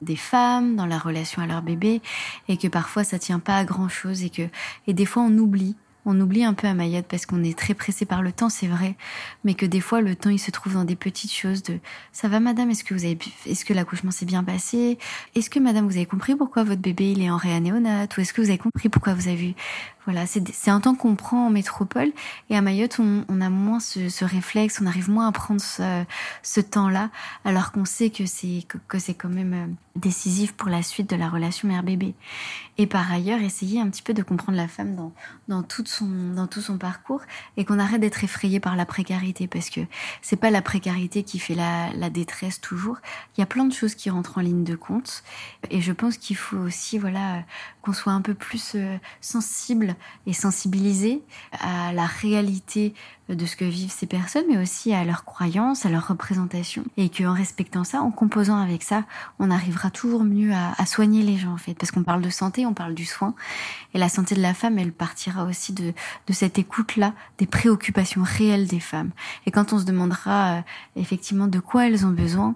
[0.00, 2.00] des femmes, dans la relation à leur bébé,
[2.48, 4.48] et que parfois ça tient pas à grand chose et que
[4.86, 7.74] et des fois on oublie on oublie un peu à Mayotte parce qu'on est très
[7.74, 8.96] pressé par le temps, c'est vrai,
[9.44, 11.78] mais que des fois le temps il se trouve dans des petites choses de
[12.12, 14.98] ça va madame, est-ce que vous avez est-ce que l'accouchement s'est bien passé?
[15.34, 18.16] Est-ce que madame vous avez compris pourquoi votre bébé il est en réanéonate?
[18.16, 19.54] Ou est-ce que vous avez compris pourquoi vous avez vu
[20.04, 22.10] voilà, c'est un temps qu'on prend en métropole
[22.50, 25.60] et à Mayotte, on, on a moins ce, ce, réflexe, on arrive moins à prendre
[25.60, 26.04] ce,
[26.42, 27.10] ce temps-là,
[27.44, 31.14] alors qu'on sait que c'est que, c'est quand même euh, décisif pour la suite de
[31.14, 32.14] la relation mère-bébé.
[32.78, 35.12] Et par ailleurs, essayer un petit peu de comprendre la femme dans
[35.46, 37.20] dans tout son dans tout son parcours
[37.56, 39.80] et qu'on arrête d'être effrayé par la précarité parce que
[40.22, 42.96] c'est pas la précarité qui fait la, la détresse toujours.
[43.36, 45.22] Il y a plein de choses qui rentrent en ligne de compte
[45.70, 47.42] et je pense qu'il faut aussi voilà
[47.82, 49.91] qu'on soit un peu plus euh, sensible
[50.26, 51.22] et sensibilisé
[51.52, 52.94] à la réalité
[53.28, 57.08] de ce que vivent ces personnes, mais aussi à leurs croyances, à leurs représentations, et
[57.08, 59.04] qu'en respectant ça, en composant avec ça,
[59.38, 62.30] on arrivera toujours mieux à, à soigner les gens en fait, parce qu'on parle de
[62.30, 63.34] santé, on parle du soin,
[63.94, 65.92] et la santé de la femme, elle partira aussi de,
[66.26, 69.10] de cette écoute-là, des préoccupations réelles des femmes.
[69.46, 70.60] Et quand on se demandera euh,
[70.96, 72.54] effectivement de quoi elles ont besoin,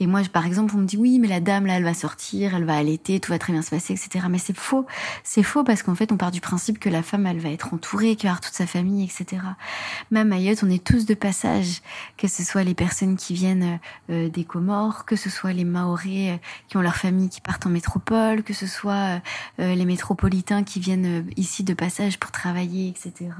[0.00, 2.54] et moi, par exemple, on me dit oui, mais la dame là, elle va sortir,
[2.54, 4.26] elle va allaiter, tout va très bien se passer, etc.
[4.30, 4.86] Mais c'est faux,
[5.24, 7.74] c'est faux parce qu'en fait, on part du principe que la femme, elle va être
[7.74, 9.42] entourée, qu'elle va avoir toute sa famille, etc.
[10.10, 11.82] Même Mayotte, on est tous de passage,
[12.16, 13.78] que ce soit les personnes qui viennent
[14.10, 16.36] euh, des Comores, que ce soit les Maoris euh,
[16.68, 19.20] qui ont leur famille qui partent en métropole, que ce soit
[19.60, 23.30] euh, les métropolitains qui viennent ici de passage pour travailler, etc.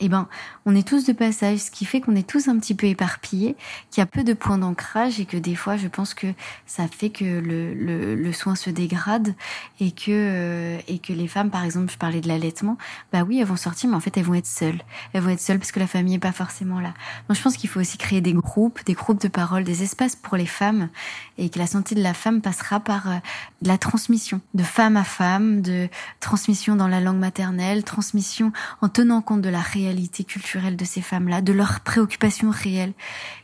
[0.00, 0.28] Eh ben,
[0.64, 3.56] on est tous de passage, ce qui fait qu'on est tous un petit peu éparpillés,
[3.90, 6.28] qu'il y a peu de points d'ancrage et que des fois, je pense que
[6.66, 9.34] ça fait que le, le, le soin se dégrade
[9.80, 12.78] et que et que les femmes, par exemple, je parlais de l'allaitement,
[13.12, 14.80] bah oui, elles vont sortir, mais en fait, elles vont être seules.
[15.12, 16.94] Elles vont être seules parce que la famille est pas forcément là.
[17.28, 20.16] Donc, je pense qu'il faut aussi créer des groupes, des groupes de parole, des espaces
[20.16, 20.88] pour les femmes,
[21.36, 23.14] et que la santé de la femme passera par euh,
[23.62, 25.88] de la transmission, de femme à femme, de
[26.20, 31.00] transmission dans la langue maternelle, transmission en tenant compte de la réalité culturelle de ces
[31.00, 32.92] femmes-là, de leurs préoccupations réelles,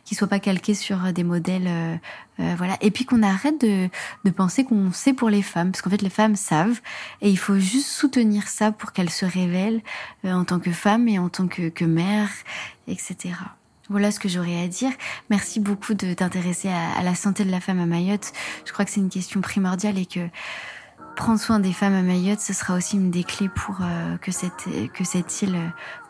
[0.04, 1.96] qui soient pas calquées sur euh, des modèles, euh,
[2.40, 2.76] euh, voilà.
[2.80, 3.88] Et puis qu'on arrête de,
[4.24, 6.80] de penser qu'on sait pour les femmes, parce qu'en fait les femmes savent,
[7.20, 9.82] et il faut juste soutenir ça pour qu'elles se révèlent
[10.24, 12.28] euh, en tant que femme et en tant que, que mère,
[12.86, 13.34] etc.
[13.90, 14.92] Voilà ce que j'aurais à dire.
[15.28, 18.32] Merci beaucoup de t'intéresser à, à, la santé de la femme à Mayotte.
[18.64, 20.28] Je crois que c'est une question primordiale et que
[21.14, 24.32] prendre soin des femmes à Mayotte, ce sera aussi une des clés pour euh, que,
[24.32, 25.56] cette, que cette île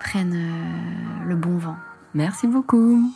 [0.00, 1.76] prenne euh, le bon vent.
[2.14, 3.12] Merci beaucoup.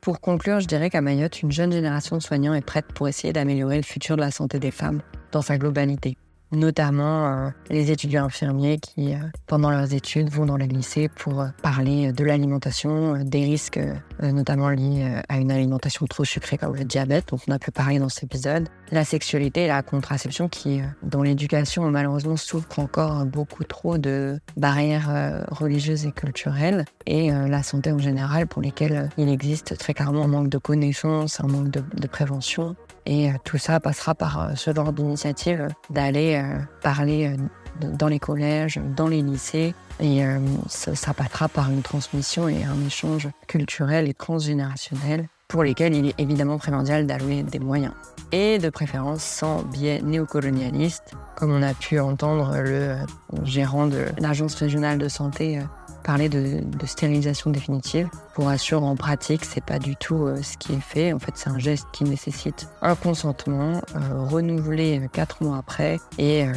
[0.00, 3.34] Pour conclure, je dirais qu'à Mayotte, une jeune génération de soignants est prête pour essayer
[3.34, 6.16] d'améliorer le futur de la santé des femmes dans sa globalité
[6.52, 11.40] notamment euh, les étudiants infirmiers qui, euh, pendant leurs études, vont dans les lycées pour
[11.40, 13.80] euh, parler de l'alimentation, des risques
[14.22, 17.98] notamment liés à une alimentation trop sucrée comme le diabète, dont on a pu parler
[17.98, 23.64] dans cet épisode, la sexualité et la contraception qui, dans l'éducation, malheureusement souffrent encore beaucoup
[23.64, 29.78] trop de barrières religieuses et culturelles, et la santé en général pour lesquelles il existe
[29.78, 32.76] très clairement un manque de connaissances, un manque de, de prévention,
[33.06, 36.42] et tout ça passera par ce genre d'initiative d'aller
[36.82, 37.36] parler
[37.80, 39.74] dans les collèges, dans les lycées.
[40.00, 40.38] Et euh,
[40.68, 46.06] ça, ça passera par une transmission et un échange culturel et transgénérationnel pour lesquels il
[46.06, 47.92] est évidemment primordial d'allouer des moyens.
[48.32, 52.94] Et de préférence sans biais néocolonialiste, comme on a pu entendre le
[53.42, 55.58] gérant de l'Agence régionale de santé
[56.02, 58.08] parler de, stérilisation définitive.
[58.34, 61.12] Pour assurer en pratique, c'est pas du tout euh, ce qui est fait.
[61.12, 66.44] En fait, c'est un geste qui nécessite un consentement euh, renouvelé quatre mois après et
[66.44, 66.52] euh,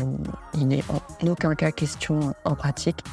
[0.55, 3.03] il n'est en aucun cas question en pratique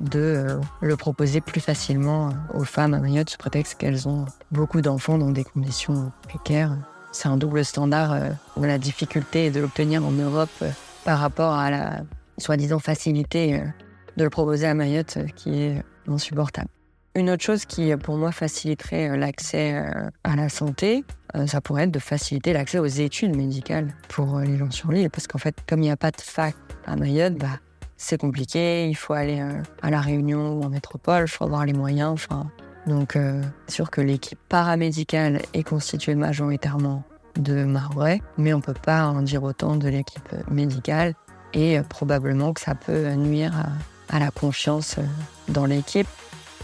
[0.00, 4.80] de euh, le proposer plus facilement aux femmes à Mayotte sous prétexte qu'elles ont beaucoup
[4.80, 6.76] d'enfants dans des conditions précaires.
[7.12, 10.70] C'est un double standard euh, de la difficulté de l'obtenir en Europe euh,
[11.04, 12.00] par rapport à la
[12.38, 13.64] soi-disant facilité euh,
[14.18, 16.68] de le proposer à Mayotte euh, qui est insupportable.
[17.14, 19.82] Une autre chose qui, pour moi, faciliterait l'accès
[20.22, 21.04] à la santé,
[21.46, 25.10] ça pourrait être de faciliter l'accès aux études médicales pour les gens sur l'île.
[25.10, 26.54] Parce qu'en fait, comme il n'y a pas de fac
[26.86, 27.58] à Mayotte, bah,
[27.96, 28.88] c'est compliqué.
[28.88, 29.42] Il faut aller
[29.82, 32.12] à La Réunion ou en métropole, il faut avoir les moyens.
[32.12, 32.52] Enfin,
[32.88, 37.04] donc, euh, sûr que l'équipe paramédicale est constituée majoritairement
[37.36, 41.14] de Marais, mais on ne peut pas en dire autant de l'équipe médicale
[41.52, 43.68] et euh, probablement que ça peut nuire à,
[44.18, 45.02] la confiance euh,
[45.48, 46.08] dans l'équipe.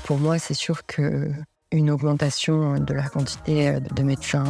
[0.05, 1.31] Pour moi, c'est sûr que
[1.73, 4.45] une augmentation de la quantité de médecins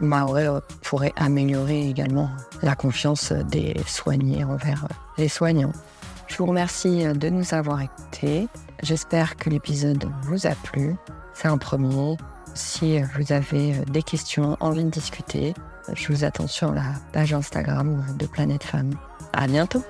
[0.00, 0.48] maorais
[0.82, 2.30] pourrait améliorer également
[2.62, 5.72] la confiance des soignés envers les soignants.
[6.26, 8.48] Je vous remercie de nous avoir écoutés.
[8.82, 10.94] J'espère que l'épisode vous a plu.
[11.34, 12.16] C'est un premier.
[12.54, 15.54] Si vous avez des questions, envie de discuter,
[15.94, 18.94] je vous attends sur la page Instagram de Planète Femme.
[19.32, 19.84] À bientôt!